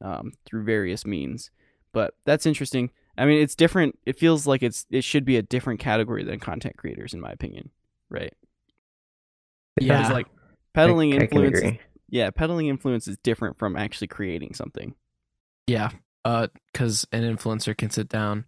[0.00, 1.50] um, through various means.
[1.92, 5.42] But that's interesting i mean it's different it feels like it's it should be a
[5.42, 7.70] different category than content creators in my opinion
[8.10, 8.34] right
[9.76, 10.12] because Yeah.
[10.12, 10.26] like
[10.74, 14.94] peddling I, I influence agree yeah peddling influence is different from actually creating something
[15.66, 15.90] yeah,
[16.24, 18.44] uh, because an influencer can sit down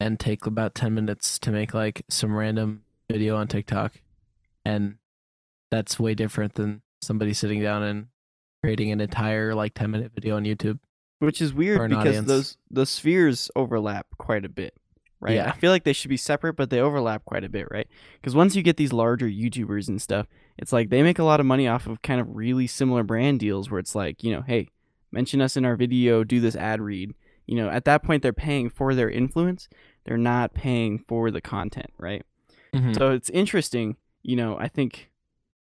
[0.00, 4.00] and take about 10 minutes to make like some random video on TikTok.
[4.64, 4.96] And
[5.70, 8.06] that's way different than somebody sitting down and
[8.62, 10.78] creating an entire like 10 minute video on YouTube.
[11.24, 12.28] Which is weird because audience.
[12.28, 14.74] those the spheres overlap quite a bit,
[15.20, 15.36] right?
[15.36, 15.48] Yeah.
[15.48, 17.88] I feel like they should be separate, but they overlap quite a bit, right?
[18.20, 20.26] Because once you get these larger YouTubers and stuff,
[20.58, 23.40] it's like they make a lot of money off of kind of really similar brand
[23.40, 24.68] deals where it's like, you know, hey,
[25.12, 27.14] mention us in our video, do this ad read.
[27.46, 29.68] You know, at that point they're paying for their influence.
[30.04, 32.22] They're not paying for the content, right?
[32.74, 32.96] Mhm.
[32.96, 33.96] So it's interesting.
[34.22, 35.10] You know, I think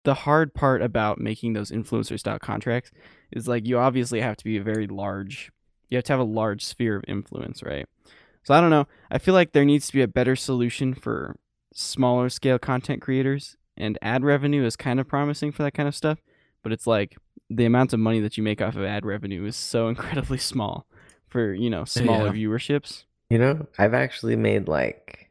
[0.03, 2.91] the hard part about making those influencer style contracts
[3.31, 5.51] is like you obviously have to be a very large,
[5.89, 7.87] you have to have a large sphere of influence, right?
[8.43, 8.87] So I don't know.
[9.09, 11.37] I feel like there needs to be a better solution for
[11.73, 15.95] smaller scale content creators, and ad revenue is kind of promising for that kind of
[15.95, 16.19] stuff.
[16.61, 17.15] But it's like
[17.49, 20.85] the amount of money that you make off of ad revenue is so incredibly small
[21.29, 22.47] for you know smaller Yeah.
[22.47, 23.05] viewerships.
[23.29, 25.29] You know, I've actually made like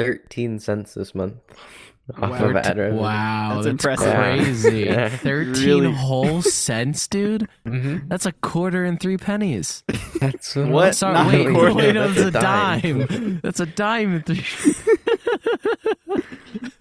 [0.00, 1.36] 13 cents this month
[2.12, 2.44] off Wow.
[2.50, 3.00] of ad revenue.
[3.00, 4.14] Wow, That's that's, impressive.
[4.14, 4.80] crazy.
[4.84, 5.08] Yeah.
[5.08, 7.48] 13 Really- whole cents, dude?
[7.66, 8.08] Mm-hmm.
[8.08, 9.82] That's a quarter and three pennies.
[10.20, 10.94] That's what, What?
[10.96, 11.74] Sorry, Not wait, a quarter.
[11.74, 13.40] wait, no, That's that's a dime.
[13.42, 14.44] That's a dime and three.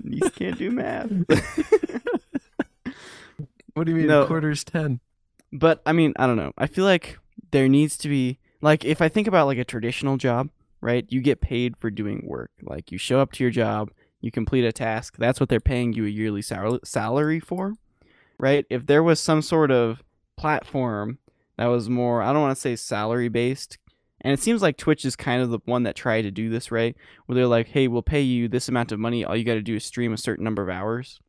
[0.05, 1.09] You can't do math.
[3.73, 4.07] what do you mean?
[4.07, 4.23] No.
[4.23, 4.99] A quarter's 10.
[5.51, 6.51] but I mean, I don't know.
[6.57, 7.17] I feel like
[7.51, 10.49] there needs to be like if I think about like a traditional job,
[10.81, 11.05] right?
[11.09, 12.51] You get paid for doing work.
[12.61, 13.89] Like you show up to your job,
[14.23, 15.17] you complete a task.
[15.19, 17.73] That's what they're paying you a yearly sal- salary for,
[18.39, 18.65] right?
[18.69, 20.01] If there was some sort of
[20.37, 21.19] platform
[21.57, 23.77] that was more, I don't want to say salary based.
[24.21, 26.71] And it seems like Twitch is kind of the one that tried to do this,
[26.71, 26.95] right?
[27.25, 29.25] Where they're like, "Hey, we'll pay you this amount of money.
[29.25, 31.19] All you got to do is stream a certain number of hours."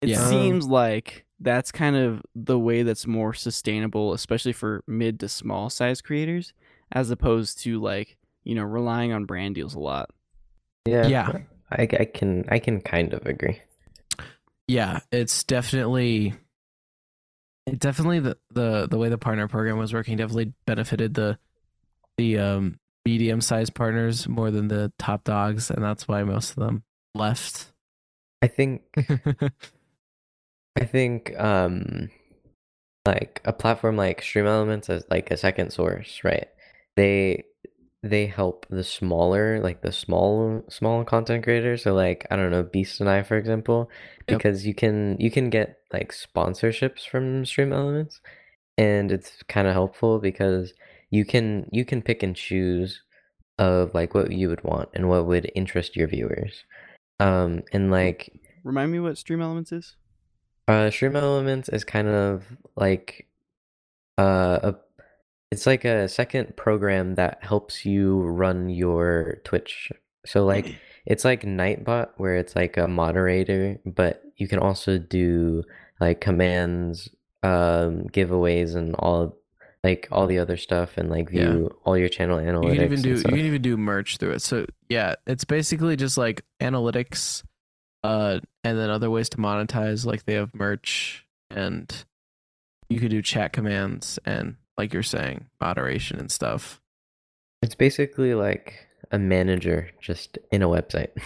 [0.00, 0.26] It Yeah.
[0.28, 5.68] seems like that's kind of the way that's more sustainable, especially for mid to small
[5.68, 6.54] size creators,
[6.92, 10.08] as opposed to like you know relying on brand deals a lot.
[10.86, 11.06] Yeah.
[11.06, 11.38] Yeah.
[11.70, 13.60] I, I can I can kind of agree.
[14.68, 16.34] Yeah, it's definitely
[17.66, 21.38] it definitely the, the the way the partner program was working definitely benefited the
[22.16, 26.56] the um medium sized partners more than the top dogs, and that's why most of
[26.56, 26.82] them
[27.14, 27.72] left.
[28.42, 28.82] I think
[30.76, 32.10] I think um
[33.06, 36.48] like a platform like Stream Elements as like a second source, right?
[36.96, 37.44] They
[38.06, 41.82] they help the smaller, like the small small content creators.
[41.84, 43.90] So like I don't know, Beast and I, for example,
[44.28, 44.38] Yep.
[44.38, 48.20] because you can you can get like sponsorships from Stream Elements,
[48.78, 50.72] and it's kind of helpful because
[51.10, 53.02] you can you can pick and choose
[53.58, 56.64] of like what you would want and what would interest your viewers.
[57.20, 58.32] Um and like
[58.64, 59.94] Remind me what Stream Elements is.
[60.68, 62.44] uh, Stream Elements is kind of
[62.76, 63.28] like
[64.18, 64.74] uh, a
[65.56, 69.90] it's like a second program that helps you run your Twitch.
[70.26, 70.74] So like
[71.06, 75.62] it's like Nightbot where it's like a moderator, but you can also do
[75.98, 77.08] like commands,
[77.42, 79.38] um, giveaways and all
[79.82, 81.68] like all the other stuff and like Yeah.
[81.84, 82.68] all your channel analytics.
[82.68, 84.42] you can even do you can even do merch through it.
[84.42, 87.44] So yeah, it's basically just like analytics,
[88.04, 90.04] uh, and then other ways to monetize.
[90.04, 92.04] Like they have merch, and
[92.90, 96.80] you could do chat commands and like you're saying, moderation and stuff.
[97.62, 101.10] It's basically like a manager just in a website.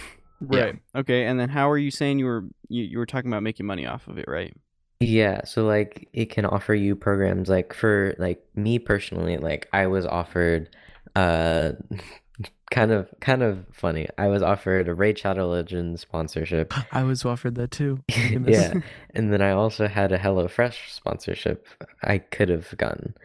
[0.49, 0.61] Yeah.
[0.61, 0.79] Right.
[0.95, 1.25] Okay.
[1.25, 3.85] And then how are you saying you were you, you were talking about making money
[3.85, 4.51] off of it, right?
[4.99, 9.85] Yeah, so like it can offer you programs like for like me personally, like I
[9.85, 10.75] was offered
[11.15, 11.73] uh
[12.71, 14.07] kind of kind of funny.
[14.17, 16.73] I was offered a Raid Shadow Legends sponsorship.
[16.91, 17.99] I was offered that too.
[18.09, 18.73] Yeah.
[19.13, 21.67] And then I also had a HelloFresh sponsorship
[22.01, 23.15] I could have gotten.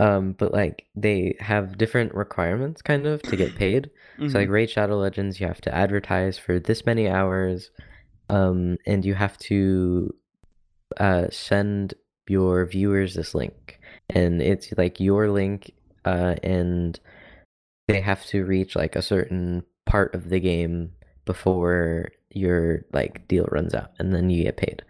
[0.00, 3.90] Um, but like they have different requirements kind of to get paid.
[4.18, 4.34] So Mhm.
[4.34, 7.70] like Raid Shadow Legends, you have to advertise for this many hours,
[8.30, 10.14] um, and you have to
[10.96, 11.94] uh, send
[12.28, 13.78] your viewers this link,
[14.08, 15.72] and it's like your link,
[16.04, 16.98] uh, and
[17.88, 20.92] they have to reach like a certain part of the game
[21.26, 24.82] before your like deal runs out, and then you get paid.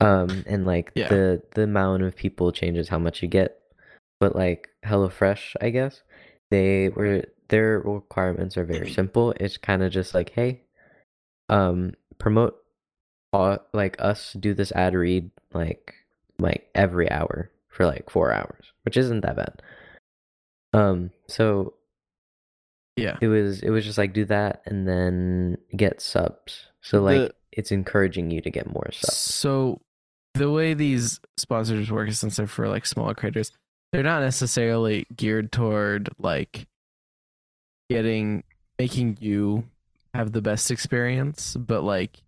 [0.00, 1.08] Um, and like Yeah.
[1.08, 3.58] the the amount of people changes how much you get,
[4.24, 6.00] but like HelloFresh, I guess
[6.50, 9.34] they were their requirements are very simple.
[9.38, 10.62] It's kind of just like, hey,
[11.50, 12.56] um, promote,
[13.34, 15.92] uh, like us do this ad read like
[16.38, 19.60] like every hour for like four hours, which isn't that bad.
[20.72, 21.74] Um, so
[22.96, 23.18] Yeah.
[23.20, 26.68] it was it was just like do that and then get subs.
[26.80, 29.16] So like The- it's encouraging you to get more subs.
[29.18, 29.82] So
[30.32, 33.52] the way these sponsors work is since they're for like smaller creators,
[33.94, 36.66] they're not necessarily geared toward like
[37.88, 38.42] getting
[38.76, 39.64] making you
[40.12, 42.20] have the best experience, but like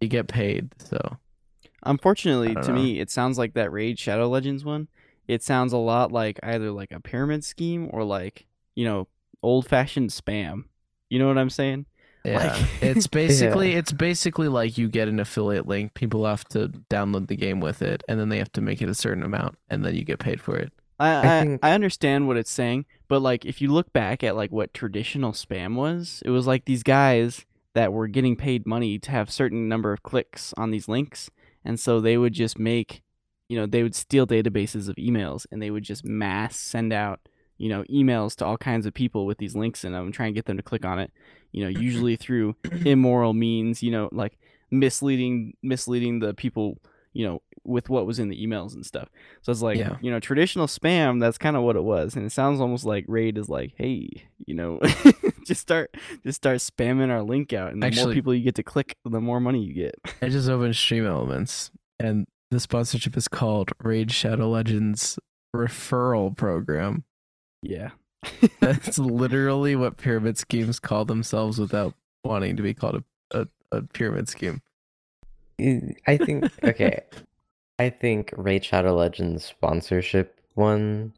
[0.00, 0.70] you get paid.
[0.78, 0.98] So
[1.84, 2.74] Unfortunately, to know.
[2.74, 4.88] me, it sounds like that Raid Shadow Legends one.
[5.28, 9.06] It sounds a lot like either like a pyramid scheme or like you know
[9.40, 10.64] old fashioned spam.
[11.10, 11.86] You know what I'm saying?
[12.24, 15.94] yeah, Like- it's basically it's basically like you get an affiliate link.
[15.94, 18.88] People have to download the game with it, and then they have to make it
[18.88, 20.72] a certain amount, and then you get paid for it.
[20.98, 24.22] I, I I, think- I understand what it's saying, but like if you look back
[24.24, 27.44] at like what traditional spam was, it was like these guys
[27.74, 31.30] that were getting paid money to have certain number of clicks on these links,
[31.64, 33.02] and so they would just make,
[33.48, 37.20] you know, they would steal databases of emails and they would just mass send out,
[37.58, 40.26] you know, emails to all kinds of people with these links in them and try
[40.26, 41.12] and get them to click on it,
[41.52, 44.38] you know, usually through immoral means, you know, like
[44.70, 46.78] misleading misleading the people,
[47.12, 49.08] you know, with what was in the emails and stuff.
[49.42, 49.96] So it's like, Yeah.
[50.00, 52.16] you know, traditional spam, that's kind of what it was.
[52.16, 54.08] And it sounds almost like Raid is like, hey,
[54.46, 54.80] you know,
[55.44, 55.94] just start
[56.24, 59.20] just start spamming our link out and the more people you get to click, the
[59.20, 59.94] more money you get.
[60.22, 65.18] I just opened Stream Elements, and the sponsorship is called Raid Shadow Legends
[65.54, 67.04] Referral Program.
[67.62, 67.90] Yeah.
[68.60, 71.94] That's literally what pyramid schemes call themselves without
[72.24, 73.02] wanting to be called
[73.32, 73.48] a, a,
[73.78, 74.62] a pyramid scheme.
[76.06, 77.00] I think okay.
[77.78, 81.12] I think Raid Shadow Legends sponsorship one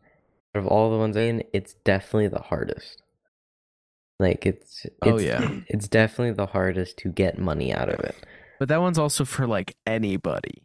[0.55, 3.03] out of all the ones in, it's definitely the hardest.
[4.19, 5.61] Like it's, oh, it's Oh, yeah.
[5.69, 8.15] it's definitely the hardest to get money out of it.
[8.59, 10.63] But that one's also for like anybody.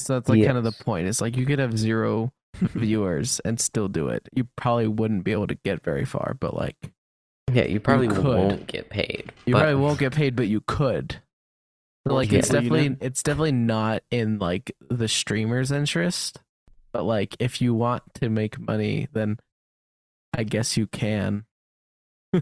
[0.00, 1.06] So that's like kind of the point.
[1.06, 4.28] It's like you could have zero viewers and still do it.
[4.34, 6.76] You probably wouldn't be able to get very far, but like
[7.52, 8.24] Yeah, you probably could.
[8.24, 9.32] won't get paid.
[9.46, 11.20] you but- probably won't get paid, but you could.
[12.14, 16.40] Like it's you know- definitely it's definitely not in like the streamer's interest.
[16.92, 19.38] But like if you want to make money, then
[20.32, 21.44] I guess you can.
[22.32, 22.40] I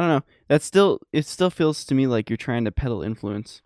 [0.00, 0.22] don't know.
[0.48, 3.62] That still it still feels to me like you're trying to peddle influence.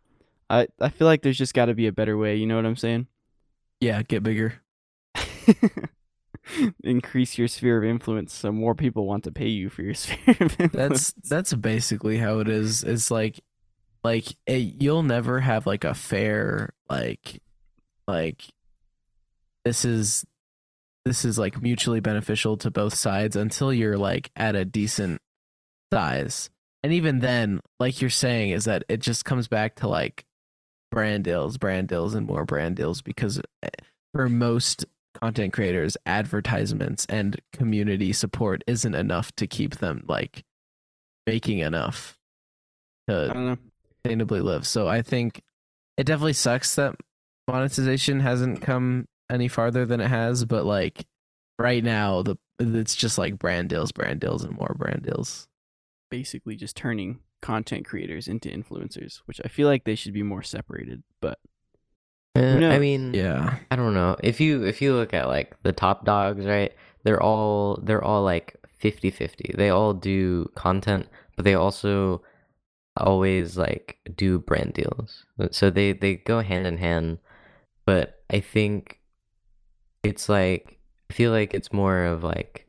[0.48, 2.66] I I feel like there's just got to be a better way, you know what
[2.66, 3.06] I'm saying?
[3.80, 4.60] yeah, get bigger.
[6.84, 10.36] Increase your sphere of influence so more people want to pay you for your sphere
[10.40, 10.72] of influence.
[10.72, 12.82] That's that's basically how it is.
[12.82, 13.40] It's like
[14.02, 17.40] like it, you'll never have like a fair like
[18.06, 18.42] like
[19.64, 20.24] this is
[21.04, 25.20] this is like mutually beneficial to both sides until you're like at a decent
[25.92, 26.50] size.
[26.82, 30.24] And even then, like you're saying, is that it just comes back to like
[30.90, 33.68] brand deals, brand deals, and more brand deals because eh,
[34.14, 40.44] for most content creators, advertisements and community support isn't enough to keep them like
[41.26, 42.18] making enough
[43.08, 43.58] to.
[44.04, 44.66] Sustainably live.
[44.66, 45.42] So I think
[45.96, 46.94] it definitely sucks that
[47.48, 51.06] monetization hasn't come any farther than it has, but like
[51.58, 55.48] right now the it's just like brand deals, brand deals, and more brand deals.
[56.10, 60.42] Basically just turning content creators into influencers, which I feel like they should be more
[60.42, 61.38] separated, but
[62.36, 63.56] Eh, I mean, Yeah.
[63.72, 64.16] I don't know.
[64.22, 66.72] If you if you look at like the top dogs, right?
[67.02, 69.56] They're all they're all like 50-50.
[69.56, 72.22] They all do content, but they also
[72.96, 75.24] always like do brand deals.
[75.52, 77.18] So they they go hand in hand,
[77.86, 79.00] but I think
[80.02, 80.78] it's like
[81.10, 82.66] I feel like it's more of like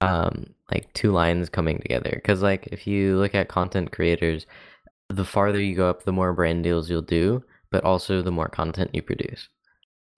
[0.00, 4.46] um like two lines coming together cuz like if you look at content creators,
[5.08, 8.48] the farther you go up, the more brand deals you'll do, but also the more
[8.48, 9.48] content you produce.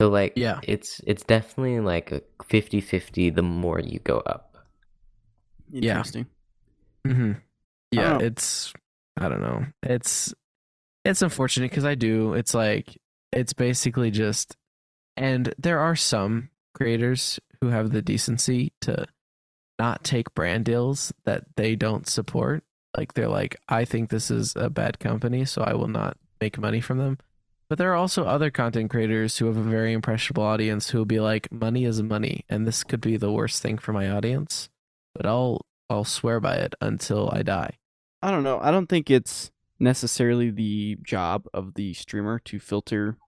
[0.00, 0.60] So like Yeah.
[0.62, 4.56] it's it's definitely like a 50-50 the more you go up.
[5.70, 5.98] Yeah.
[5.98, 6.26] interesting.
[7.06, 7.32] hmm
[7.92, 8.72] Yeah, it's
[9.16, 9.66] I don't know.
[9.82, 10.34] It's
[11.04, 12.34] it's unfortunate because I do.
[12.34, 12.96] It's like
[13.32, 14.56] it's basically just,
[15.16, 19.06] and there are some creators who have the decency to
[19.78, 22.64] not take brand deals that they don't support.
[22.96, 26.58] Like they're like, I think this is a bad company, so I will not make
[26.58, 27.18] money from them.
[27.68, 31.04] But there are also other content creators who have a very impressionable audience who will
[31.04, 34.68] be like, money is money, and this could be the worst thing for my audience,
[35.14, 37.76] but I'll I'll swear by it until I die.
[38.22, 38.58] I don't know.
[38.60, 43.18] I don't think it's necessarily the job of the streamer to filter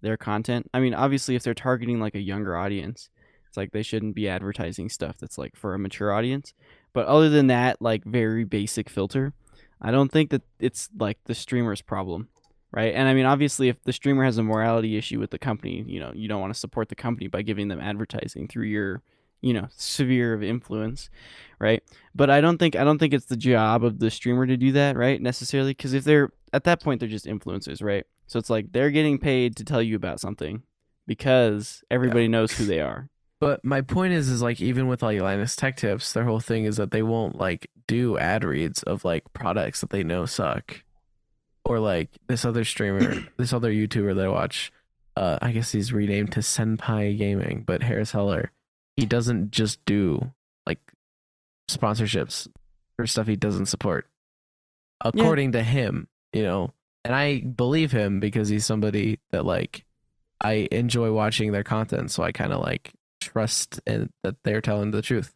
[0.00, 0.70] their content.
[0.72, 3.10] I mean, obviously, if they're targeting like a younger audience,
[3.46, 6.54] it's like they shouldn't be advertising stuff that's like for a mature audience.
[6.92, 9.32] But other than that, like very basic filter,
[9.80, 12.28] I don't think that it's like the streamer's problem,
[12.72, 12.94] right?
[12.94, 16.00] And I mean, obviously, if the streamer has a morality issue with the company, you
[16.00, 19.02] know, you don't want to support the company by giving them advertising through your,
[19.40, 21.10] you know, sphere of influence,
[21.58, 21.82] right?
[22.14, 24.72] but I don't think I don't think it's the job of the streamer to do
[24.72, 25.20] that, right?
[25.20, 28.04] Necessarily, because if they're at that point, they're just influencers, right?
[28.26, 30.62] So it's like they're getting paid to tell you about something
[31.06, 33.08] because everybody knows who they are.
[33.40, 36.40] But my point is, is like even with all like Linus Tech Tips, their whole
[36.40, 40.26] thing is that they won't like do ad reads of like products that they know
[40.26, 40.82] suck.
[41.64, 44.72] Or like this other streamer, this other YouTuber that I watch,
[45.16, 48.50] uh, I guess he's renamed to Senpai Gaming, but Harris Heller,
[49.00, 50.30] he doesn't just do
[50.66, 50.78] like
[51.70, 52.48] sponsorships
[52.96, 54.06] for stuff he doesn't support.
[55.02, 56.72] According to him, you know,
[57.02, 59.86] and I believe him because he's somebody that like
[60.42, 62.92] I enjoy watching their content, so I kind of like
[63.22, 65.32] trust in that they're telling the truth.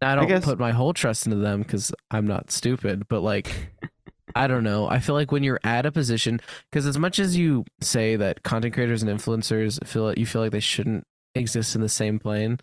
[0.00, 3.52] I don't guess- put my whole trust into them because I'm not stupid, but like
[4.36, 4.88] I don't know.
[4.88, 6.40] I feel like when you're at a position,
[6.70, 10.42] because as much as you say that content creators and influencers feel like you feel
[10.42, 11.04] like they shouldn't
[11.34, 12.60] exist in the same plane,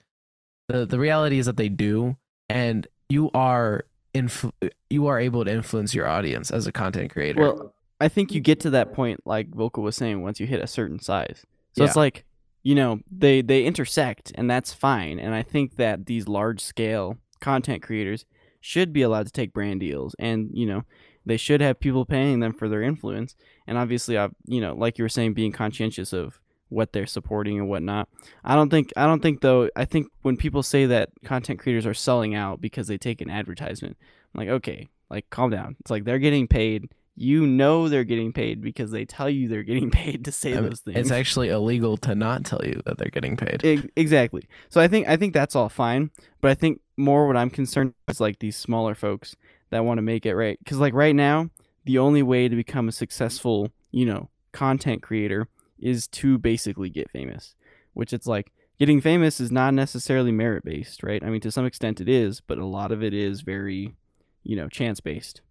[0.67, 2.17] the the reality is that they do,
[2.49, 7.41] and you are influ- you are able to influence your audience as a content creator.
[7.41, 10.61] Well, I think you get to that point, like Vocal was saying, once you hit
[10.61, 11.45] a certain size.
[11.75, 12.25] So it's like,
[12.63, 15.19] you know, they they intersect, and that's fine.
[15.19, 18.25] And I think that these large scale content creators
[18.59, 20.83] should be allowed to take brand deals, and you know,
[21.25, 23.35] they should have people paying them for their influence.
[23.67, 26.39] And obviously, I, you know, like you were saying, being conscientious of
[26.69, 28.09] what they're supporting and whatnot.
[28.43, 29.69] I don't think I don't think though.
[29.75, 33.29] I think when people say that content creators are selling out because they take an
[33.29, 33.97] advertisement,
[34.33, 35.75] I'm like, okay, like calm down.
[35.79, 36.89] It's like they're getting paid.
[37.19, 40.55] You know they're getting paid because they tell you they're getting paid to say I
[40.55, 40.97] mean, those things.
[40.97, 43.65] it's actually illegal to not tell you that they're getting paid.
[43.65, 44.47] Ex- exactly.
[44.69, 46.11] So I think I think that's all fine,
[46.41, 49.35] but I think more what I'm concerned is like these smaller folks
[49.69, 50.59] that want to make it right.
[50.59, 51.49] Because like right now,
[51.85, 55.47] the only way to become a successful, you know, content creator
[55.79, 57.55] is to basically get famous.
[57.93, 61.23] Which it's like getting famous is not necessarily merit based, right?
[61.23, 63.95] I mean, to some extent it is, but a lot of it is very,
[64.43, 65.41] you know, chance based.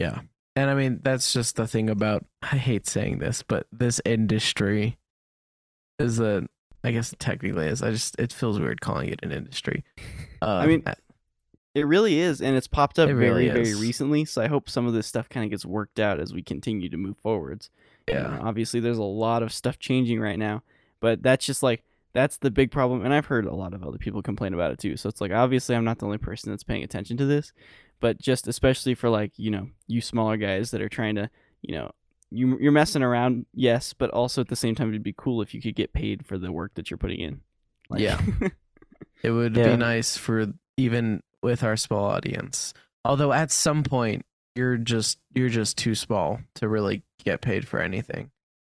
[0.00, 0.20] Yeah.
[0.56, 4.96] And I mean, that's just the thing about, I hate saying this, but this industry
[5.98, 6.48] is a,
[6.82, 7.82] I guess it technically is.
[7.82, 9.84] I just, it feels weird calling it an industry.
[10.42, 10.94] I mean, um,
[11.74, 14.24] It really is, and it's popped up It very, really very recently.
[14.24, 16.88] So I hope some of this stuff kind of gets worked out as we continue
[16.88, 17.70] to move forwards.
[18.08, 18.38] You know, yeah.
[18.40, 20.62] obviously, there's a lot of stuff changing right now,
[21.00, 21.82] but that's just like
[22.14, 23.04] that's the big problem.
[23.04, 24.96] And I've heard a lot of other people complain about it too.
[24.96, 27.52] So it's like obviously I'm not the only person that's paying attention to this,
[28.00, 31.30] but just especially for like you know you smaller guys that are trying to
[31.62, 31.90] you know
[32.30, 35.54] you you're messing around, yes, but also at the same time it'd be cool if
[35.54, 37.40] you could get paid for the work that you're putting in.
[37.90, 38.20] Like- Yeah.
[39.22, 39.70] It would Yeah.
[39.70, 40.46] be nice for
[40.76, 42.72] even with our small audience.
[43.04, 44.24] Although at some point
[44.58, 48.30] you're just you're just too small to really get paid for anything.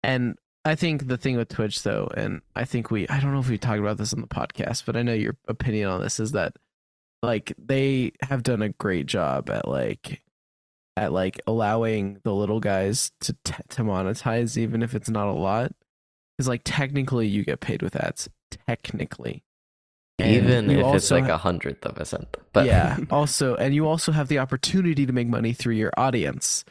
[0.02, 3.38] And I think the thing with Twitch though, and I think we I don't know
[3.38, 6.18] if we talked about this on the podcast, but I know your opinion on this
[6.18, 6.56] is that
[7.22, 10.20] like they have done a great job at like
[10.96, 15.32] at like allowing the little guys to t- to monetize even if it's not a
[15.32, 15.72] lot.
[16.38, 18.28] Cuz like technically you get paid with ads
[18.66, 19.44] technically.
[20.18, 22.36] And Even you if it's like a hundredth of a cent.
[22.52, 22.96] But yeah.
[23.10, 26.64] Also, and you also have the opportunity to make money through your audience.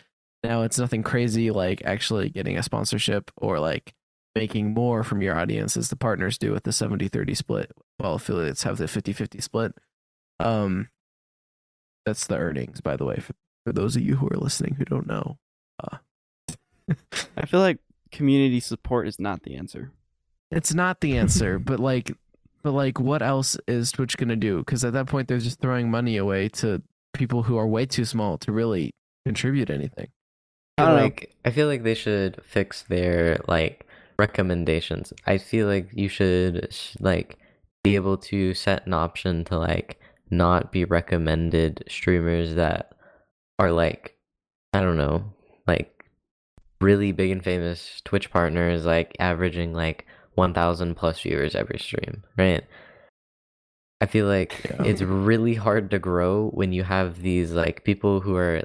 [0.43, 3.93] Now, it's nothing crazy like actually getting a sponsorship or like
[4.35, 8.15] making more from your audience as the partners do with the 70 30 split, while
[8.15, 9.73] affiliates have the 50 50 split.
[10.39, 10.89] Um,
[12.05, 13.33] that's the earnings, by the way, for,
[13.65, 15.37] for those of you who are listening who don't know.
[15.83, 15.97] Uh,
[17.35, 17.79] I feel like
[18.11, 19.91] community support is not the answer.
[20.51, 22.11] it's not the answer, but like,
[22.67, 24.57] but like, what else is Twitch gonna do?
[24.57, 26.81] Because at that point, they're just throwing money away to
[27.13, 28.91] people who are way too small to really
[29.25, 30.09] contribute anything.
[30.77, 33.87] I I feel like I feel like they should fix their like
[34.19, 35.13] recommendations.
[35.25, 37.37] I feel like you should like
[37.85, 42.91] be able to set an option to like not be recommended streamers that
[43.59, 44.17] are like
[44.73, 45.23] I don't know,
[45.65, 46.03] like
[46.81, 50.05] really big and famous Twitch partners like averaging like
[50.37, 52.63] 1000 plus viewers every stream, right?
[53.99, 54.83] I feel like Yeah.
[54.85, 58.61] it's really hard to grow when you have these like people who are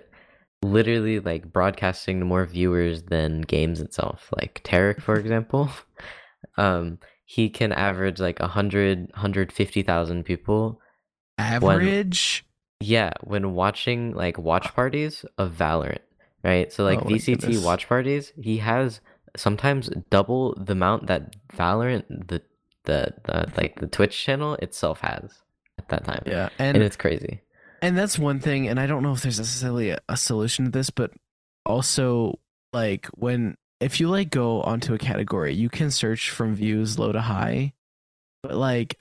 [0.62, 4.28] literally like broadcasting to more viewers than games itself.
[4.38, 5.70] Like Tarik, for example,
[6.58, 10.78] um, he can average like a hundred, hundred fifty thousand people.
[11.38, 12.44] Average.
[12.80, 16.04] Yeah, when watching like watch parties of Valorant,
[16.44, 16.70] right?
[16.72, 17.64] So like Oh VCT goodness.
[17.64, 19.00] watch parties, he has
[19.36, 22.42] sometimes double the amount that Valorant the
[22.84, 25.32] the, the like the Twitch channel itself has
[25.78, 26.22] at that time.
[26.26, 27.40] Yeah, and and it's crazy.
[27.80, 28.68] and that's one thing.
[28.68, 31.12] And I don't know if there's necessarily a, a solution to this, but
[31.64, 32.38] also
[32.72, 37.12] like when if you like go onto a category, you can search from views low
[37.12, 37.72] to high,
[38.42, 38.98] but like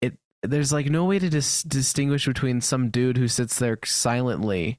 [0.00, 4.78] it there's like no way to dis- distinguish between some dude who sits there silently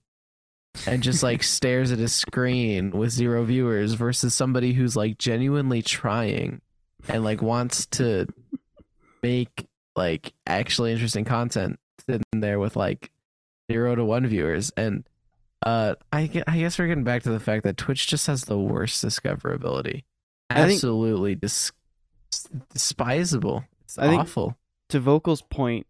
[0.88, 5.82] and just like stares at his screen with zero viewers versus somebody who's like genuinely
[5.82, 6.62] trying
[7.08, 8.28] and like wants to
[9.22, 13.12] make like actually interesting content sitting there with like
[13.72, 14.72] zero to one viewers.
[14.76, 15.04] And
[15.66, 18.60] uh, I, I guess we're getting back to the fact that Twitch just has the
[18.60, 20.04] worst discoverability.
[20.50, 21.72] Absolutely dis-
[22.72, 23.64] despisable.
[23.84, 24.58] It's I awful.
[24.90, 25.88] to Vocal's point,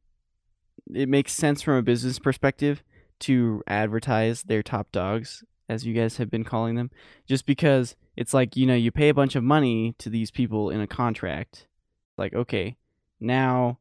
[0.94, 2.84] it makes sense from a business perspective
[3.20, 6.92] to advertise their top dogs, as you guys have been calling them,
[7.28, 10.70] just because it's like, you know, you pay a bunch of money to these people
[10.70, 11.68] in a contract.
[12.18, 12.78] Like, okay,
[13.20, 13.80] now,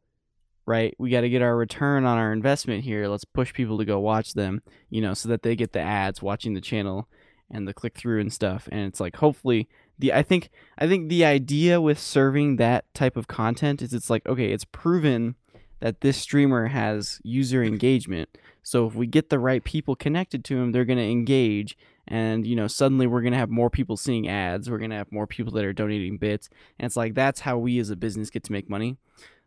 [0.65, 3.09] right, we got to get our return on our investment here.
[3.09, 6.23] Let's push people to go watch them, you know, so that they get the ads
[6.23, 7.09] watching the channel
[7.51, 8.69] and the click through and stuff.
[8.73, 9.69] And it's like, hopefully,
[9.99, 14.09] the I think I think the idea with serving that type of content is it's
[14.09, 15.37] like, okay, it's proven
[15.81, 18.29] that this streamer has user engagement.
[18.63, 21.77] So if we get the right people connected to him, they're going to engage
[22.09, 24.97] and you know, suddenly we're going to have more people seeing ads, we're going to
[24.97, 26.49] have more people that are donating bits,
[26.79, 28.97] and it's like that's how we as a business get to make money.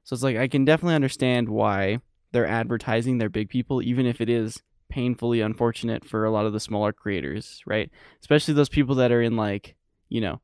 [0.03, 1.99] So it's like I can definitely understand why
[2.32, 6.53] they're advertising their big people even if it is painfully unfortunate for a lot of
[6.53, 7.89] the smaller creators, right?
[8.22, 9.76] Especially those people that are in like,
[10.09, 10.41] you know,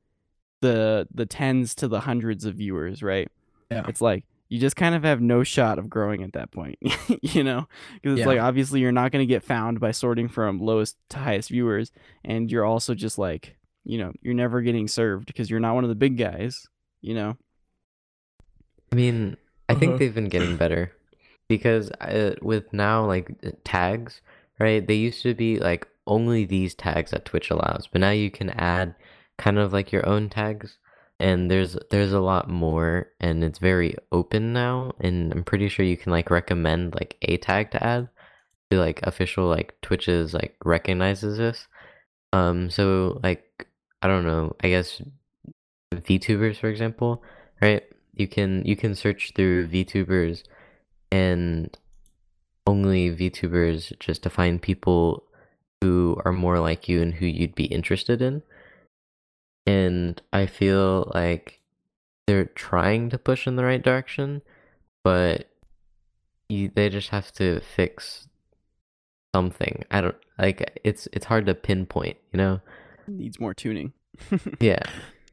[0.62, 3.30] the the tens to the hundreds of viewers, right?
[3.70, 3.86] Yeah.
[3.88, 6.78] It's like you just kind of have no shot of growing at that point,
[7.22, 7.70] you know?
[7.94, 8.26] Because it's Yeah.
[8.28, 11.90] like obviously you're not going to get found by sorting from lowest to highest viewers,
[12.26, 15.86] and you're also just like, you know, you're never getting served because you're not one
[15.86, 16.68] of the big guys,
[17.00, 17.38] you know?
[18.92, 19.38] I mean,
[19.70, 20.00] I think Uh-huh.
[20.00, 20.92] they've been getting better
[21.48, 24.20] because uh, with now like uh, tags,
[24.60, 24.86] right?
[24.86, 28.50] They used to be like only these tags that Twitch allows, but now you can
[28.50, 28.96] add
[29.38, 30.78] kind of like your own tags
[31.22, 35.86] and there's there's a lot more and it's very open now and I'm pretty sure
[35.86, 38.10] you can like recommend like a tag to add
[38.72, 41.68] to like official like twitches like recognizes this.
[42.34, 43.68] Um so like
[44.02, 45.02] I don't know, I guess
[45.94, 47.24] VTubers for example,
[47.62, 47.84] right?
[48.16, 50.44] You can you can search through VTubers
[51.12, 51.78] and
[52.66, 55.24] only VTubers just to find people
[55.82, 58.42] who are more like you and who you'd be interested in.
[59.66, 61.62] And I feel like
[62.28, 64.42] they're trying to push in the right direction,
[65.04, 65.50] but
[66.50, 68.28] you they just have to fix
[69.36, 69.84] something.
[69.92, 72.62] I don't like it's it's hard to pinpoint, you know?
[73.08, 73.94] Needs more tuning.
[74.60, 74.84] Yeah.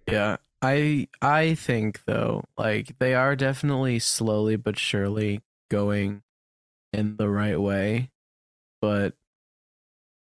[0.07, 0.37] Yeah.
[0.62, 6.22] I I think though, like they are definitely slowly but surely going
[6.93, 8.11] in the right way.
[8.81, 9.14] But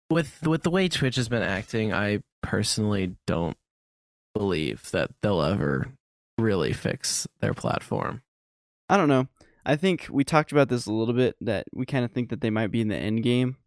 [0.09, 3.57] with with the way Twitch has been acting, I personally don't
[4.33, 5.87] believe that they'll ever
[6.37, 8.21] really fix their platform.
[8.89, 9.27] I don't know.
[9.65, 12.41] I think we talked about this a little bit that we kind of think that
[12.41, 13.57] they might be in the end game.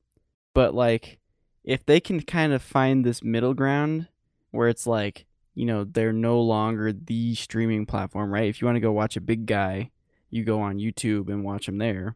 [0.54, 1.18] But like
[1.64, 4.08] if they can kind of find this middle ground
[4.50, 8.48] where it's like, you know, they're no longer the streaming platform, right?
[8.48, 9.90] If you want to go watch a big guy,
[10.30, 12.14] you go on YouTube and watch him there.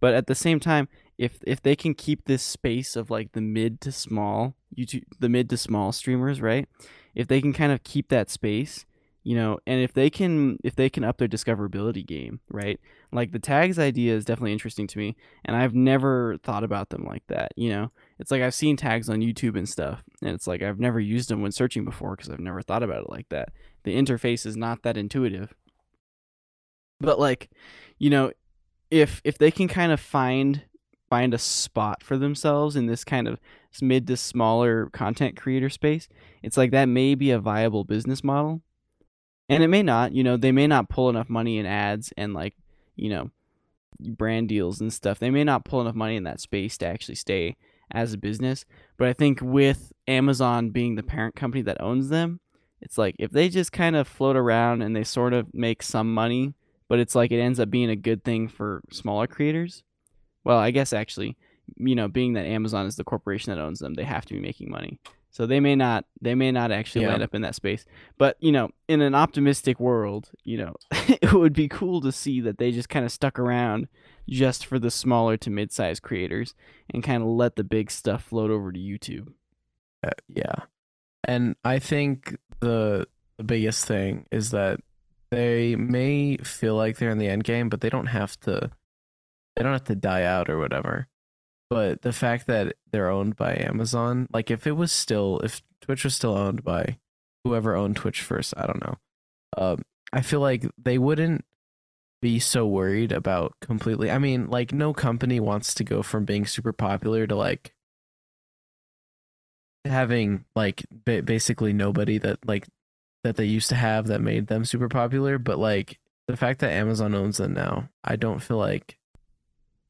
[0.00, 0.88] But at the same time,
[1.18, 5.28] if if they can keep this space of like the mid to small YouTube the
[5.28, 6.68] mid to small streamers, right?
[7.14, 8.86] If they can kind of keep that space,
[9.22, 12.80] you know, and if they can if they can up their discoverability game, right?
[13.12, 17.04] Like the tags idea is definitely interesting to me, and I've never thought about them
[17.04, 17.90] like that, you know.
[18.18, 21.28] It's like I've seen tags on YouTube and stuff, and it's like I've never used
[21.28, 23.50] them when searching before because I've never thought about it like that.
[23.84, 25.54] The interface is not that intuitive.
[27.00, 27.50] But like,
[27.98, 28.32] you know,
[28.90, 30.62] if if they can kind of find
[31.10, 33.40] find a spot for themselves in this kind of
[33.80, 36.08] mid to smaller content creator space,
[36.42, 38.62] it's like that may be a viable business model.
[39.48, 42.32] And it may not, you know, they may not pull enough money in ads and
[42.32, 42.54] like,
[42.94, 43.30] you know,
[43.98, 45.18] brand deals and stuff.
[45.18, 47.56] They may not pull enough money in that space to actually stay
[47.90, 48.64] as a business.
[48.96, 52.38] But I think with Amazon being the parent company that owns them,
[52.80, 56.14] it's like if they just kind of float around and they sort of make some
[56.14, 56.54] money,
[56.88, 59.82] but it's like it ends up being a good thing for smaller creators.
[60.44, 61.36] Well, I guess actually,
[61.76, 64.40] you know, being that Amazon is the corporation that owns them, they have to be
[64.40, 64.98] making money.
[65.32, 67.10] So they may not they may not actually Yeah.
[67.10, 67.84] land up in that space.
[68.18, 72.40] But, you know, in an optimistic world, you know, it would be cool to see
[72.40, 73.86] that they just kind of stuck around
[74.28, 76.54] just for the smaller to mid-sized creators
[76.92, 79.32] and kind of let the big stuff float over to YouTube.
[80.04, 80.64] Uh, yeah.
[81.24, 83.06] And I think the
[83.36, 84.80] the biggest thing is that
[85.30, 88.70] they may feel like they're in the end game, but they don't have to
[89.56, 91.06] they don't have to die out or whatever.
[91.70, 96.04] But the fact that they're owned by Amazon, like if it was still if Twitch
[96.04, 96.98] was still owned by
[97.44, 98.96] whoever owned Twitch first, I don't know.
[99.56, 101.44] Um I feel like they wouldn't
[102.20, 104.10] be so worried about completely.
[104.10, 107.72] I mean, like no company wants to go from being super popular to like
[109.84, 112.66] having like ba- basically nobody that like
[113.24, 115.98] that they used to have that made them super popular but like
[116.28, 118.98] the fact that amazon owns them now i don't feel like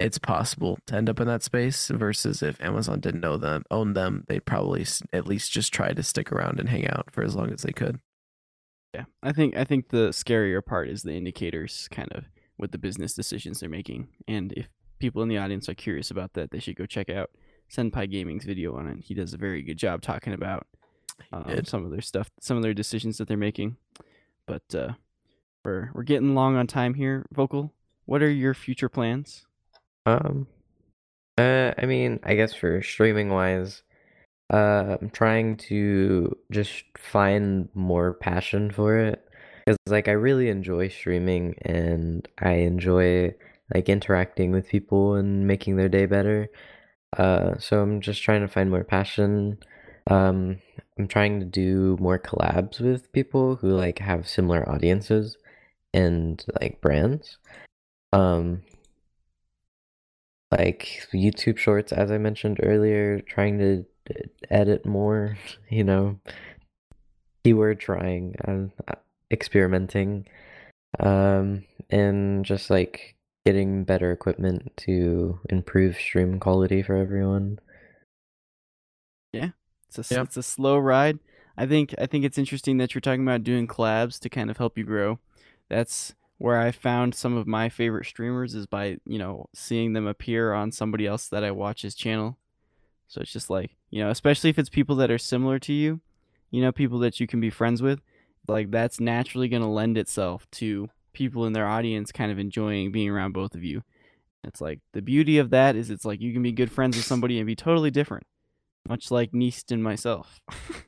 [0.01, 3.93] it's possible to end up in that space versus if Amazon didn't know them, own
[3.93, 7.37] them, they'd probably at least just try to stick around and hang out for as
[7.37, 8.01] long as they could.
[8.95, 12.25] Yeah, I think I think the scarier part is the indicators, kind of
[12.59, 14.09] with the business decisions they're making.
[14.27, 17.31] And if people in the audience are curious about that, they should go check out
[17.71, 19.05] Senpai Gaming's video on it.
[19.05, 20.67] He does a very good job talking about
[21.33, 23.77] um, some of their stuff, some of their decisions that they're making.
[24.47, 24.93] But uh,
[25.63, 27.27] we're we're getting long on time here.
[27.33, 27.75] Vocal,
[28.07, 29.47] what are your future plans?
[30.07, 30.47] Um,
[31.39, 33.83] uh, I mean, I guess for streaming wise,
[34.53, 39.25] uh, I'm trying to just find more passion for it
[39.65, 43.35] because, like, I really enjoy streaming and I enjoy
[43.75, 46.49] like interacting with people and making their day better.
[47.17, 49.59] Uh, so I'm just trying to find more passion.
[50.09, 50.61] Um,
[50.99, 55.37] I'm trying to do more collabs with people who like have similar audiences
[55.95, 57.39] and like brands.
[58.13, 58.63] Um,
[60.51, 63.85] like YouTube shorts, as I mentioned earlier, trying to
[64.51, 65.37] edit more,
[65.71, 66.19] you know,
[67.45, 68.95] keyword trying, and uh,
[69.31, 70.27] experimenting,
[71.01, 77.59] um, and just like getting better equipment to improve stream quality for everyone.
[79.33, 79.51] Yeah,
[79.89, 80.27] it's a s- Yep.
[80.27, 81.19] it's a slow ride.
[81.57, 84.57] I think I think it's interesting that you're talking about doing collabs to kind of
[84.57, 85.19] help you grow.
[85.69, 90.07] That's where I found some of my favorite streamers is by, you know, seeing them
[90.07, 92.39] appear on somebody else that I watch's channel.
[93.09, 96.01] So it's just like, you know, especially if it's people that are similar to you,
[96.51, 98.01] you know, people that you can be friends with,
[98.49, 102.91] like that's naturally going to lend itself to people in their audience kind of enjoying
[102.91, 103.83] being around both of you.
[104.43, 107.05] It's like the beauty of that is it's like you can be good friends with
[107.05, 108.27] somebody and be totally different
[108.89, 110.41] much like Nyix and myself.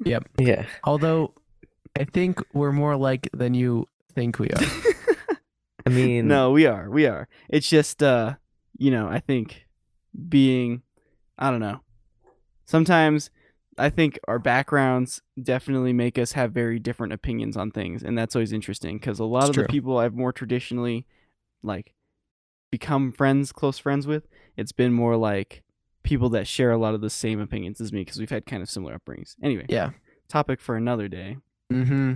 [0.05, 0.29] Yep.
[0.39, 0.65] Yeah.
[0.85, 1.35] Although
[1.99, 4.61] I think we're more like than you think we are.
[5.87, 6.89] I mean, no, we are.
[6.91, 7.29] We are.
[7.49, 8.35] It's just uh,
[8.79, 9.67] you know, I think
[10.29, 10.83] being
[11.39, 11.81] I don't know.
[12.65, 13.31] Sometimes
[13.79, 18.37] I think our backgrounds definitely make us have very different opinions on things, and that's
[18.37, 21.07] always interesting because a lot It's of the people I've more traditionally
[21.63, 21.95] like
[22.71, 24.27] become friends, close friends with,
[24.57, 25.63] it's been more like
[26.03, 28.63] people that share a lot of the same opinions as me because we've had kind
[28.63, 29.37] of similar upbringings.
[29.43, 29.91] Anyway, Yeah.
[30.29, 31.37] topic for another day.
[31.73, 32.15] Mm-hmm.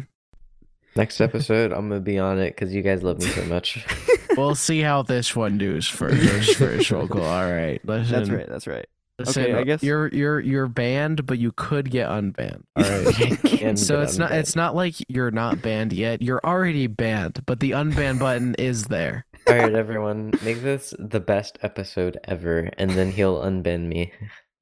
[0.97, 3.85] Next episode I'm gonna be on it because you guys love me so much.
[4.37, 7.23] We'll see how this one does for goes first vocal.
[7.25, 7.81] All right.
[7.87, 8.47] Listen, That's right.
[8.47, 8.87] That's right.
[9.19, 12.63] listen, Okay, I guess- you're you're you're banned, but you could get unbanned.
[12.77, 13.77] All right.
[13.79, 16.21] So get it's not it's not like you're not banned yet.
[16.21, 19.25] You're already banned, but the unban button is there.
[19.49, 24.13] All right, everyone, make this the best episode ever, and then he'll unban me,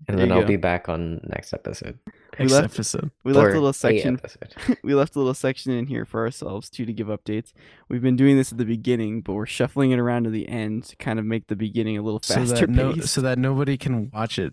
[0.09, 0.49] and There then I'll go.
[0.49, 1.99] be back on next episode.
[2.39, 3.11] Next left- episode.
[3.23, 4.15] We left Or a little section.
[4.23, 4.79] episode.
[4.83, 7.53] we left a little section in here for ourselves too to give updates.
[7.89, 10.85] We've been doing this at the beginning, but we're shuffling it around to the end
[10.85, 13.77] to kind of make the beginning a little So faster that no so that nobody
[13.77, 14.53] can watch it.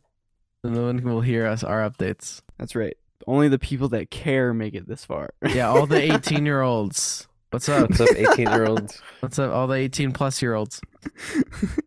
[0.64, 2.42] So no one will hear us our updates.
[2.60, 2.96] That's right.
[3.28, 5.32] Only the people that care make it this far.
[5.50, 7.28] Yeah, all the 18 year olds.
[7.50, 7.90] What's up?
[7.90, 9.02] What's up, 18 year olds?
[9.20, 9.52] What's up?
[9.54, 10.80] All the 18 plus year olds.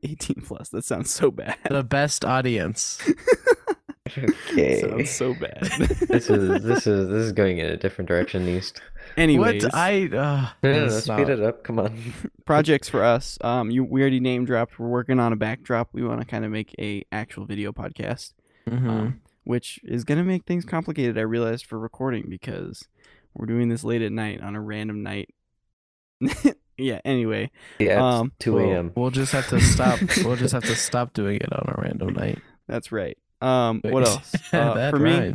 [0.02, 0.68] 18 plus.
[0.68, 1.56] That sounds so bad.
[1.70, 2.98] The best audience.
[4.16, 4.80] Okay.
[4.88, 5.60] sounds so bad.
[6.08, 8.80] this is this is this is going in a different direction, East.
[9.16, 10.06] Anyways, What I
[10.62, 11.64] uh speed it up.
[11.64, 11.98] Come on.
[12.46, 13.38] projects for us.
[13.42, 14.78] Um, you we already name dropped.
[14.78, 15.88] We're working on a backdrop.
[15.92, 18.32] We want to kind of make a actual video podcast.
[18.68, 18.88] Mhm.
[18.88, 21.18] um, which is gonna make things complicated.
[21.18, 22.88] I realized for recording because
[23.34, 25.28] we're doing this late at night on a random night.
[26.78, 27.00] yeah.
[27.04, 28.92] Anyway, Yeah, it's Um, 2 We'll- a.m.
[28.96, 30.00] We'll just have to stop.
[30.24, 32.38] we'll just have to stop doing it on a random night.
[32.66, 33.18] that's right.
[33.44, 34.32] Um, what else?
[34.52, 35.34] Uh, for me,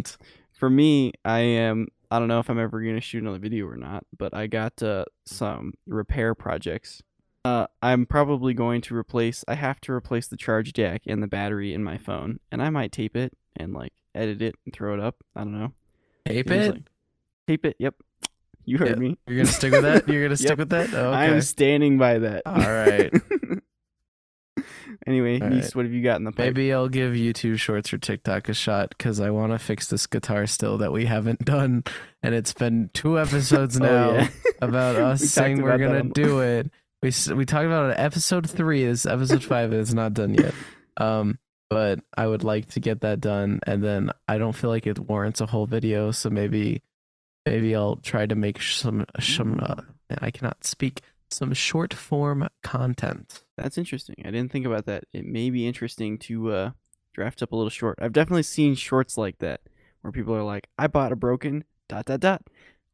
[0.54, 1.88] for me, I am.
[2.12, 4.82] I don't know if I'm ever gonna shoot another video or not, but I got
[4.82, 7.04] uh, some repair projects.
[7.46, 9.46] Uh, I'm probably going to replace.
[9.48, 12.70] I have to replace the charge jack and the battery in my phone, and I
[12.70, 15.18] might tape it and like edit it and throw it up.
[15.36, 15.74] I don't know.
[16.26, 16.72] Tape it.
[16.74, 16.90] like-
[17.48, 17.76] tape it.
[17.80, 17.96] Yep.
[18.66, 19.18] You heard Yeah, me.
[19.26, 20.08] You're gonna stick with that.
[20.08, 20.58] You're gonna stick Yep.
[20.60, 20.94] with that.
[20.94, 21.18] Oh, okay.
[21.18, 22.44] I'm standing by that.
[22.46, 23.12] All right.
[25.08, 25.76] Anyway, All Nyix, right.
[25.76, 26.46] what have you got in the pipe?
[26.56, 30.06] Maybe I'll give YouTube Shorts or TikTok a shot because I want to fix this
[30.08, 31.84] guitar still that we haven't done,
[32.22, 34.28] and it's been two episodes Oh, now yeah.
[34.62, 36.72] about us talked saying we're gonna on- do it.
[37.02, 38.84] We we talked about it episode three.
[38.84, 39.72] Is episode five.
[39.72, 40.54] and It's not done yet.
[40.98, 41.40] Um,
[41.70, 45.00] but I would like to get that done, and then I don't feel like it
[45.00, 46.12] warrants a whole video.
[46.12, 46.82] So maybe
[47.46, 49.60] maybe I'll try to make some some.
[49.64, 49.82] Uh,
[50.20, 53.44] I cannot speak some short form content.
[53.62, 54.16] That's interesting.
[54.26, 55.04] I didn't think about that.
[55.14, 56.72] It may be interesting to uh,
[57.14, 58.00] draft up a little short.
[58.02, 59.62] I've definitely seen shorts like that
[60.02, 62.44] where people are like, "I bought a broken dot dot dot.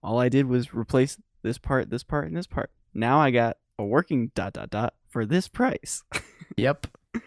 [0.01, 2.71] All I did was replace this part, this part, and this part.
[2.93, 6.03] Now I got a working dot dot dot for this price."
[6.57, 6.87] Yep.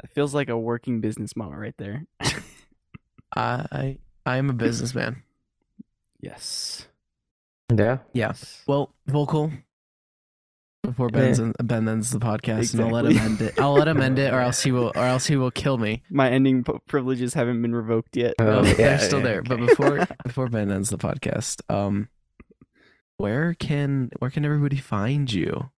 [0.00, 2.04] That feels like a working business moment right there.
[3.36, 5.22] I I am a businessman.
[6.20, 6.88] yes.
[7.72, 7.98] Yeah.
[8.12, 8.32] Yeah.
[8.66, 9.52] Well, vocal.
[10.84, 11.18] Before Yeah.
[11.20, 13.58] Ben's Ben ends the podcast, and I'll let him end it.
[13.58, 16.02] I'll let him end it, or else he will, or else he will kill me.
[16.10, 18.34] My ending p- privileges haven't been revoked yet.
[18.38, 19.42] Oh, No, yeah, they're still yeah, there.
[19.42, 22.08] But before before Ben ends the podcast, um,
[23.16, 25.70] where can where can everybody find you?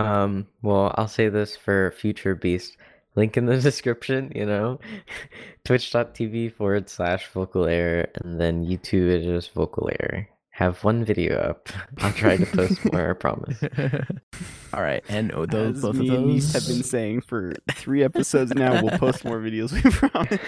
[0.00, 2.76] Um, well, I'll say this for future beast.
[3.16, 4.80] Link in the description, you know.
[5.64, 10.28] Twitch.tv forward slash VocalError and then YouTube is just vocal air.
[10.60, 11.70] Have one video up.
[12.02, 13.58] I'll try to post more, I promise.
[14.74, 17.54] All right, and oh, those As both me of and those have been saying for
[17.72, 19.72] three episodes now, we'll post more videos.
[19.72, 20.38] We promise.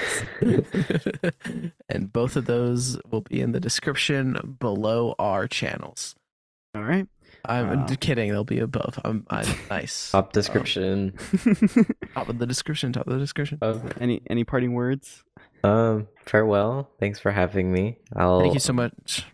[1.89, 6.15] and both of those will be in the description below our channels.
[6.75, 7.07] All right.
[7.47, 7.87] I'm Wow.
[7.99, 8.31] kidding.
[8.31, 8.99] They'll be above.
[9.05, 10.11] I'm, I'm nice.
[10.13, 11.15] Top description
[12.15, 12.93] Top of the description.
[12.93, 13.59] Top of the description.
[13.63, 15.25] of any any parting words?
[15.65, 16.91] um farewell.
[17.01, 17.97] Thanks for having me.
[18.15, 19.25] I'll Thank you so much.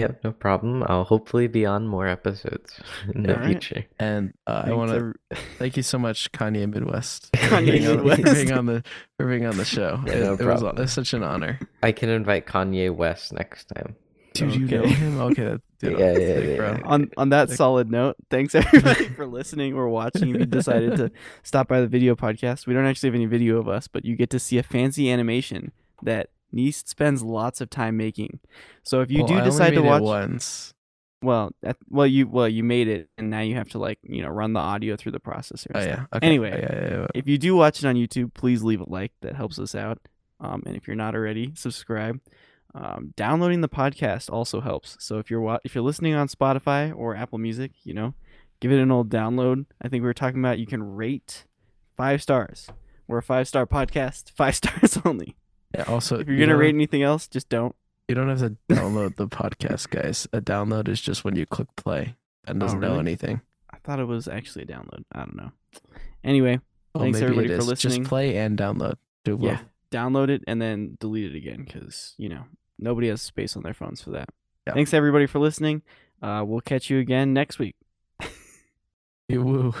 [0.00, 0.82] Yeah, no problem.
[0.86, 2.80] I'll hopefully be on more episodes
[3.14, 3.50] in the Alright.
[3.62, 3.84] future.
[3.98, 7.96] And uh, I want to thank you so much, Kanye Midwest, Kanye for being on-
[7.96, 8.22] Midwest.
[8.22, 8.84] for being on the
[9.18, 10.00] for being on the show.
[10.06, 10.82] Yeah, it, no it was problem.
[10.82, 11.58] it's such an honor.
[11.82, 13.96] I can invite Kanye West next time.
[14.32, 14.88] Dude, you know Okay.
[14.92, 15.20] him?
[15.20, 16.80] Okay, that, dude, Yeah, yeah, sick, yeah, yeah.
[16.84, 20.30] on on that Like- solid note, thanks everybody for listening or watching.
[20.34, 21.10] If you decided to
[21.42, 24.14] stop by the video podcast, we don't actually have any video of us, but you
[24.16, 25.72] get to see a fancy animation
[26.02, 28.40] that Nyix spends lots of time making.
[28.82, 30.74] So if you Well, do decide to watch, once.
[31.22, 34.22] well, at, well you well you made it, and now you have to like you
[34.22, 35.68] know run the audio through the processor.
[35.74, 36.06] Oh yeah.
[36.14, 36.26] Okay.
[36.26, 37.06] Anyway, Yeah, yeah, yeah, yeah.
[37.14, 39.12] if you do watch it on YouTube, please leave a like.
[39.22, 39.98] That helps us out.
[40.40, 42.18] Um, and if you're not already, subscribe.
[42.74, 44.96] Um, downloading the podcast also helps.
[45.00, 48.14] So if you're wa- if you're listening on Spotify or Apple Music, you know,
[48.60, 49.66] give it an old download.
[49.82, 51.44] I think we were talking about you can rate
[51.96, 52.68] five stars.
[53.08, 55.36] We're a five star podcast, five stars only.
[55.74, 57.74] Yeah, also, If you're you gonna rate anything else, just don't.
[58.08, 60.26] you don't have to download the podcast, guys.
[60.32, 62.16] A download is just when you click play.
[62.46, 63.00] and doesn't know Oh, really?
[63.00, 63.40] anything.
[63.70, 65.04] I thought it was actually a download.
[65.12, 65.52] I don't know.
[66.24, 66.58] Anyway,
[66.94, 67.98] Well, Thanks, everybody, for listening.
[67.98, 68.94] Just play and download.
[69.24, 69.60] Do yeah,
[69.92, 72.44] download it and then delete it again because you know
[72.78, 74.28] nobody has space on their phones for that.
[74.66, 74.72] Yeah.
[74.74, 75.82] Thanks everybody for listening.
[76.22, 77.76] Uh, we'll catch you again next week.
[79.28, 79.74] You woo.